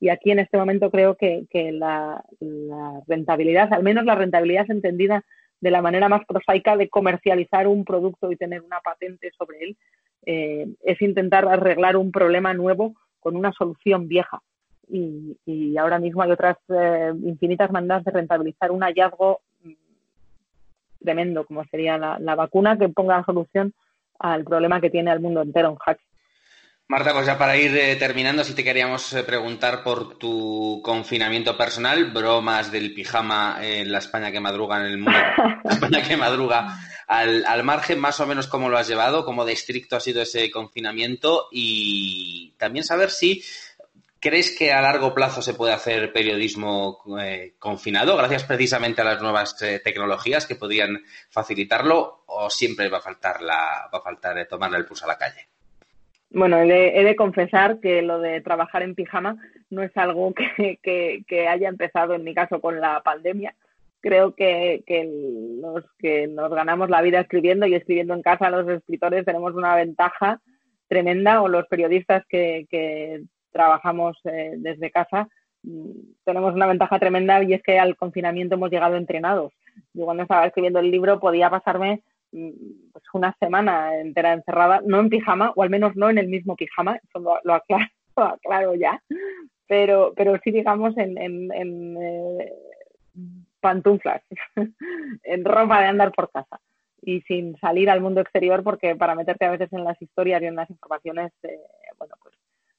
[0.00, 5.24] Y aquí en este momento creo que, la, la, rentabilidad, al menos la rentabilidad entendida
[5.60, 9.76] de la manera más prosaica de comercializar un producto y tener una patente sobre él,
[10.24, 14.40] eh, es intentar arreglar un problema nuevo con una solución vieja
[14.90, 19.72] y, ahora mismo hay otras eh, infinitas maneras de rentabilizar un hallazgo mm,
[21.02, 23.72] tremendo como sería la, la vacuna que ponga solución
[24.18, 26.02] al problema que tiene el mundo entero en jaque.
[26.90, 31.54] Marta, pues ya para ir eh, terminando, si te queríamos eh, preguntar por tu confinamiento
[31.54, 35.18] personal, bromas del pijama en la España que madruga en el mundo,
[35.64, 39.52] España que madruga al, al, margen, más o menos cómo lo has llevado, cómo de
[39.52, 43.42] estricto ha sido ese confinamiento y también saber si
[44.20, 49.22] crees que a largo plazo se puede hacer periodismo eh, confinado, gracias precisamente a las
[49.22, 50.98] nuevas eh, tecnologías que podrían
[51.30, 55.18] facilitarlo, o siempre va a faltar la, va a faltar tomarle el pulso a la
[55.18, 55.48] calle.
[56.30, 59.36] Bueno, he de, confesar que lo de trabajar en pijama
[59.70, 60.34] no es algo
[60.82, 63.54] que, haya empezado en mi caso con la pandemia.
[64.00, 64.82] Creo que,
[65.60, 69.74] los que nos ganamos la vida escribiendo y escribiendo en casa, los escritores tenemos una
[69.74, 70.40] ventaja
[70.86, 72.66] tremenda, o los periodistas que,
[73.52, 75.28] trabajamos eh, desde casa,
[75.62, 75.90] mm,
[76.24, 79.52] tenemos una ventaja tremenda y es que al confinamiento hemos llegado entrenados.
[79.92, 85.00] Yo cuando estaba escribiendo el libro podía pasarme Mm, pues una semana entera encerrada, no
[85.00, 87.54] en pijama, o al menos no en el mismo pijama, eso lo,
[88.16, 89.02] aclaro, ya,
[89.66, 92.52] pero, pero sí digamos en, en, eh,
[93.60, 94.22] pantuflas,
[95.22, 96.60] en ropa de andar por casa
[97.00, 100.46] y sin salir al mundo exterior porque para meterte a veces en las historias y
[100.46, 101.60] en las informaciones, eh,
[101.96, 102.34] bueno, pues,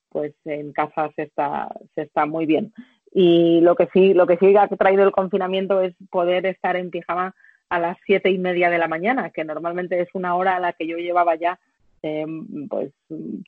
[0.09, 2.73] pues en casa se está, se está muy bien.
[3.13, 6.91] Y lo que sí, lo que sí ha traído el confinamiento es poder estar en
[6.91, 7.35] pijama
[7.69, 10.73] a las siete y media de la mañana, que normalmente es una hora a la
[10.73, 11.59] que yo llevaba ya
[12.01, 12.25] eh,
[12.69, 12.91] pues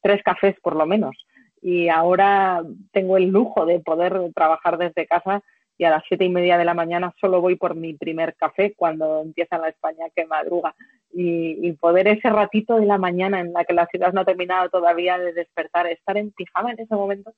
[0.01, 1.15] tres cafés por lo menos.
[1.61, 5.43] Y ahora tengo el lujo de poder trabajar desde casa
[5.77, 8.73] y a las siete y media de la mañana solo voy por mi primer café
[8.75, 10.75] cuando empieza la España que madruga.
[11.13, 14.25] Y, y, poder ese ratito de la mañana en la que la ciudad no ha
[14.25, 17.33] terminado todavía de despertar, estar en pijama en ese momento,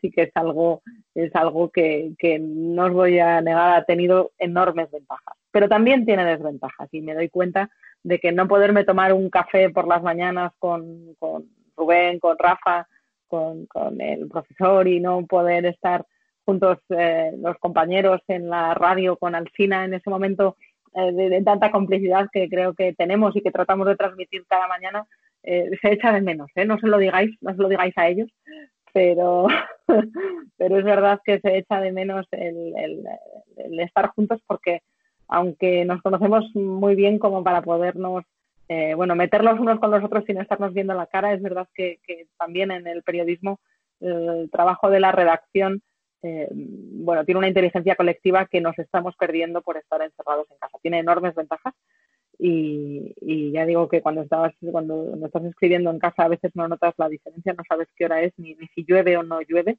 [0.00, 0.82] sí que es algo,
[1.14, 5.36] es algo que, que no os voy a negar, ha tenido enormes ventajas.
[5.50, 7.70] Pero también tiene desventajas y me doy cuenta
[8.02, 11.44] de que no poderme tomar un café por las mañanas con, con
[11.76, 12.86] Rubén, con Rafa,
[13.28, 16.04] con, con, el profesor y no poder estar
[16.44, 20.56] juntos eh, los compañeros en la radio con Alcina en ese momento
[20.94, 25.06] eh, de, tanta complicidad que creo que tenemos y que tratamos de transmitir cada mañana,
[25.42, 26.50] eh, se echa de menos.
[26.54, 26.64] ¿eh?
[26.64, 28.28] No se lo digáis, no se lo digáis a ellos,
[28.92, 29.46] pero,
[30.56, 32.74] pero es verdad que se echa de menos el,
[33.56, 34.82] el, estar juntos porque
[35.28, 38.24] aunque nos conocemos muy bien como para podernos,
[38.68, 42.00] eh, bueno, meterlos unos con los otros sin estarnos viendo la cara, es verdad que,
[42.36, 43.60] también en el periodismo
[44.00, 45.82] el trabajo de la redacción,
[46.22, 50.78] eh, bueno, tiene una inteligencia colectiva que nos estamos perdiendo por estar encerrados en casa.
[50.82, 51.74] Tiene enormes ventajas
[52.38, 56.94] y, ya digo que cuando estabas cuando estás escribiendo en casa a veces no notas
[56.96, 59.78] la diferencia, no sabes qué hora es ni, ni si llueve o no llueve,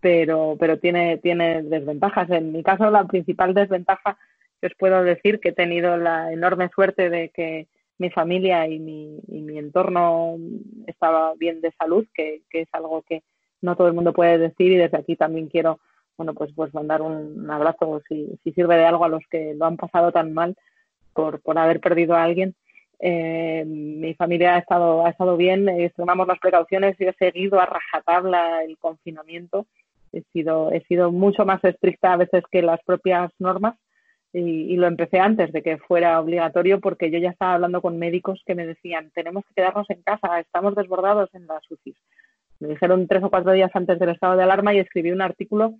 [0.00, 2.30] pero, pero tiene, tiene desventajas.
[2.30, 4.18] En mi caso, la principal desventaja
[4.60, 7.66] que os puedo decir que he tenido la enorme suerte de que
[7.98, 10.36] mi familia y mi, y mi entorno
[10.86, 13.22] estaba bien de salud, que, que es algo que
[13.62, 15.78] no todo el mundo puede decir y desde aquí también quiero
[16.16, 19.66] bueno pues pues mandar un abrazo si, si sirve de algo a los que lo
[19.66, 20.56] han pasado tan mal
[21.12, 22.54] por, por haber perdido a alguien.
[22.98, 27.58] Eh, mi familia ha estado, ha estado bien, eh, tomamos las precauciones y he seguido
[27.58, 29.66] a rajatabla el confinamiento.
[30.12, 33.76] He sido, he sido mucho más estricta a veces que las propias normas
[34.32, 37.98] y, y, lo empecé antes de que fuera obligatorio porque yo ya estaba hablando con
[37.98, 41.96] médicos que me decían tenemos que quedarnos en casa, estamos desbordados en las UCIs.
[42.60, 45.74] Me dijeron tres o cuatro días antes del estado de alarma y escribí un artículo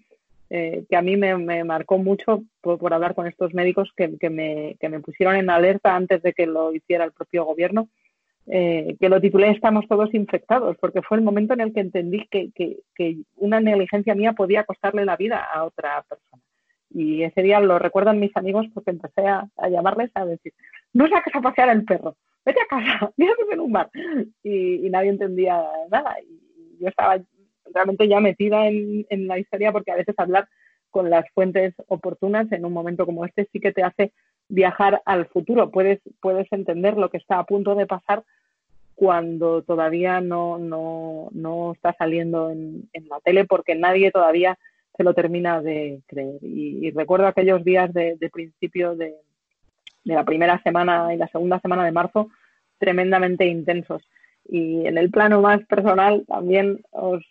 [0.52, 5.36] eh, que a mí me, marcó mucho por, hablar con estos médicos que, me, pusieron
[5.36, 7.88] en alerta antes de que lo hiciera el propio gobierno,
[8.48, 12.26] eh, que lo titulé Estamos todos infectados, porque fue el momento en el que entendí
[12.28, 16.42] que, que, una negligencia mía podía costarle la vida a otra persona.
[16.92, 20.52] Y ese día lo recuerdan mis amigos porque empecé a, llamarles a decir,
[20.92, 23.88] no saques a pasear el perro, vete a casa, quédate en un bar.
[24.42, 25.62] Y, y nadie entendía
[25.92, 26.16] nada.
[26.20, 26.49] Y
[26.80, 27.20] yo estaba
[27.72, 30.48] realmente ya metida en, la historia porque a veces hablar
[30.90, 34.12] con las fuentes oportunas en un momento como este sí que te hace
[34.48, 35.70] viajar al futuro.
[35.70, 38.24] Puedes, puedes entender lo que está a punto de pasar
[38.96, 44.58] cuando todavía no, no, no está saliendo en, la tele porque nadie todavía
[44.96, 46.38] se lo termina de creer.
[46.42, 49.14] Y, recuerdo aquellos días de, principio de,
[50.04, 52.28] de, la primera semana y la segunda semana de marzo
[52.78, 54.02] tremendamente intensos.
[54.48, 57.22] Y en el plano más personal también os,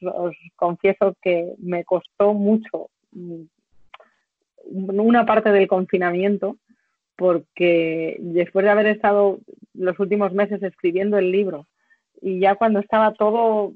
[0.55, 3.43] confieso que me costó mucho mm,
[4.71, 6.57] una parte del confinamiento
[7.15, 9.39] porque después de haber estado
[9.73, 11.67] los últimos meses escribiendo el libro
[12.21, 13.73] y ya cuando estaba todo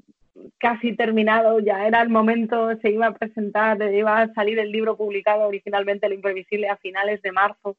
[0.58, 4.96] casi terminado, ya era el momento, se iba a presentar, iba a salir el libro
[4.96, 7.76] publicado originalmente, El Imprevisible, a finales de marzo,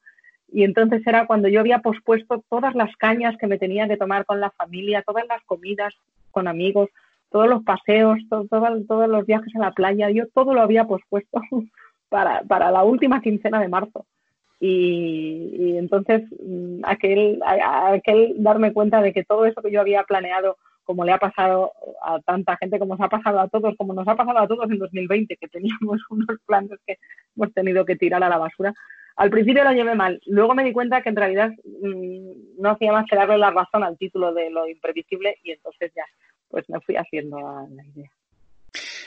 [0.52, 4.26] Y entonces era cuando yo había pospuesto todas las cañas que me tenía que tomar
[4.26, 5.93] con la familia, todas las comidas
[6.32, 6.89] con amigos,
[7.30, 11.41] todos los paseos, todos los viajes a la playa, yo todo lo había pospuesto
[12.10, 14.06] para, para la última quincena de marzo.
[14.60, 20.58] Y, entonces mm, aquel, aquel darme cuenta de que todo eso que yo había planeado,
[20.84, 24.08] como le ha pasado a tanta gente, como nos ha pasado a todos, como nos
[24.08, 26.98] ha pasado a todos en 2020, que teníamos unos planes que
[27.36, 28.74] hemos tenido que tirar a la basura,
[29.16, 30.22] al principio lo llevé mal.
[30.26, 33.84] Luego me di cuenta que en realidad mm, no hacía más que darle la razón
[33.84, 36.05] al título de lo imprevisible y entonces ya,
[36.49, 38.11] pues me fui haciendo la idea.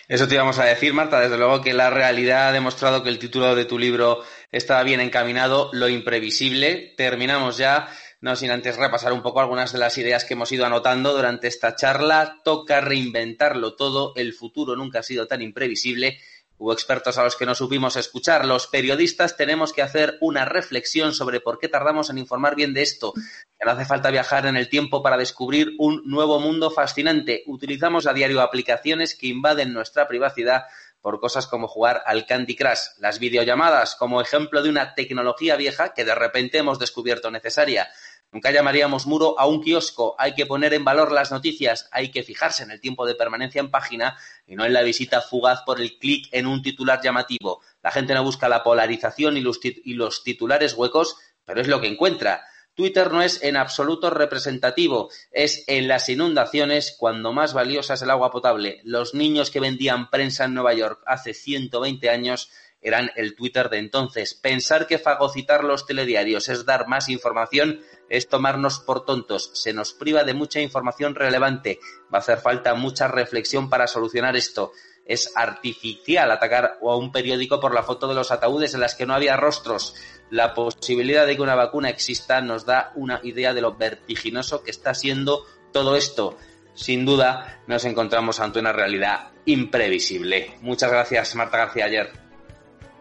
[0.09, 1.21] Eso te íbamos a decir, Marta.
[1.21, 5.01] Desde luego que la realidad ha demostrado que el título de tu libro estaba bien
[5.01, 6.95] encaminado, Lo imprevisible.
[6.97, 7.89] Terminamos ya,
[8.23, 11.47] no sin antes repasar un poco algunas de las ideas que hemos ido anotando durante
[11.47, 12.39] esta charla.
[12.43, 14.15] Toca reinventarlo todo.
[14.17, 16.17] El futuro nunca ha sido tan imprevisible
[16.59, 18.45] Hubo expertos a los que no supimos escuchar.
[18.45, 22.83] Los periodistas tenemos que hacer una reflexión sobre por qué tardamos en informar bien de
[22.83, 23.13] esto.
[23.15, 27.45] Que no hace falta viajar en el tiempo para descubrir un nuevo mundo fascinante.
[27.47, 30.65] Utilizamos a diario aplicaciones que invaden nuestra privacidad
[31.01, 35.95] por cosas como jugar al Candy Crush, las videollamadas como ejemplo de una tecnología vieja
[35.95, 37.89] que de repente hemos descubierto necesaria.
[38.31, 40.15] Nunca llamaríamos muro a un kiosco.
[40.19, 43.61] Hay que poner en valor las noticias, hay que fijarse en el tiempo de permanencia
[43.61, 47.63] en página y no en la visita fugaz por el clic en un titular llamativo.
[47.83, 51.17] La gente no busca la polarización y los, titulares huecos,
[51.47, 52.45] pero es lo que encuentra.
[52.79, 58.11] Twitter no es en absoluto representativo, es en las inundaciones cuando más valiosa es el
[58.11, 58.81] agua potable.
[58.85, 63.79] Los niños que vendían prensa en Nueva York hace 120 años eran el Twitter de
[63.79, 64.35] entonces.
[64.35, 69.51] Pensar que fagocitar los telediarios es dar más información es tomarnos por tontos.
[69.55, 71.81] Se nos priva de mucha información relevante.
[72.15, 74.71] Va a hacer falta mucha reflexión para solucionar esto.
[75.09, 79.07] Es artificial atacar a un periódico por la foto de los ataúdes en las que
[79.07, 79.97] no había rostros.
[80.31, 84.71] La posibilidad de que una vacuna exista nos da una idea de lo vertiginoso que
[84.71, 86.37] está siendo todo esto.
[86.75, 90.53] Sin duda, nos encontramos ante una realidad imprevisible.
[90.61, 92.11] Muchas gracias, Marta García Ayer.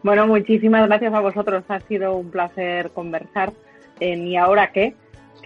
[0.02, 1.64] Bueno, muchísimas gracias a vosotros.
[1.68, 3.54] Ha sido un placer conversar
[4.00, 4.96] en ¿Y ahora qué?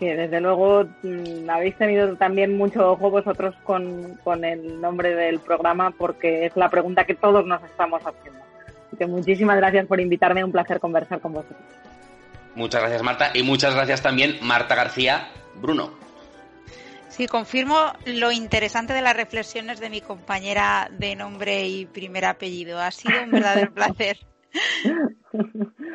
[0.01, 5.39] Que desde luego mm, habéis tenido también mucho ojo vosotros con, con, el nombre del
[5.39, 8.41] programa porque es la pregunta que todos nos estamos haciendo.
[8.87, 10.43] Así que muchísimas gracias por invitarme.
[10.43, 11.61] Un placer conversar con vosotros.
[12.55, 13.29] Muchas gracias, Marta.
[13.35, 15.29] Y muchas gracias también, Marta García.
[15.61, 15.91] Bruno.
[17.07, 22.79] Sí, confirmo lo interesante de las reflexiones de mi compañera de nombre y primer apellido.
[22.79, 24.17] Ha sido un verdadero placer.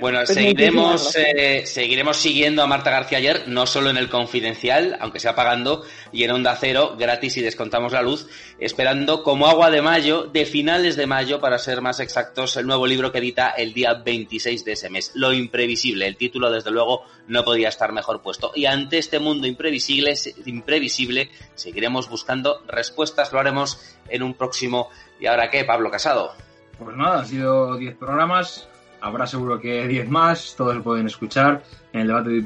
[0.01, 4.97] Bueno, pues seguiremos, eh, seguiremos siguiendo a Marta García ayer, no solo en el Confidencial,
[5.01, 8.28] aunque sea pagando, y en Onda Cero, gratis y descontamos la luz,
[8.59, 12.87] esperando como agua de mayo, de finales de mayo, para ser más exactos, el nuevo
[12.87, 15.12] libro que edita el día 26 de ese mes.
[15.14, 16.07] Lo imprevisible.
[16.07, 18.53] El título, desde luego, no podía estar mejor puesto.
[18.55, 20.14] Y ante este mundo imprevisible,
[20.45, 23.32] imprevisible seguiremos buscando respuestas.
[23.32, 24.91] Lo haremos en un próximo.
[25.20, 26.34] ¿Y ahora qué, Pablo Casado?
[26.78, 28.68] Pues nada, han sido 10 programas,
[29.01, 32.37] habrá seguro que 10 más, todos se pueden escuchar en el debate de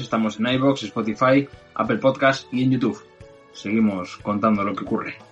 [0.00, 3.02] estamos en iBox, Spotify, Apple Podcast y en YouTube.
[3.52, 5.29] Seguimos contando lo que ocurre.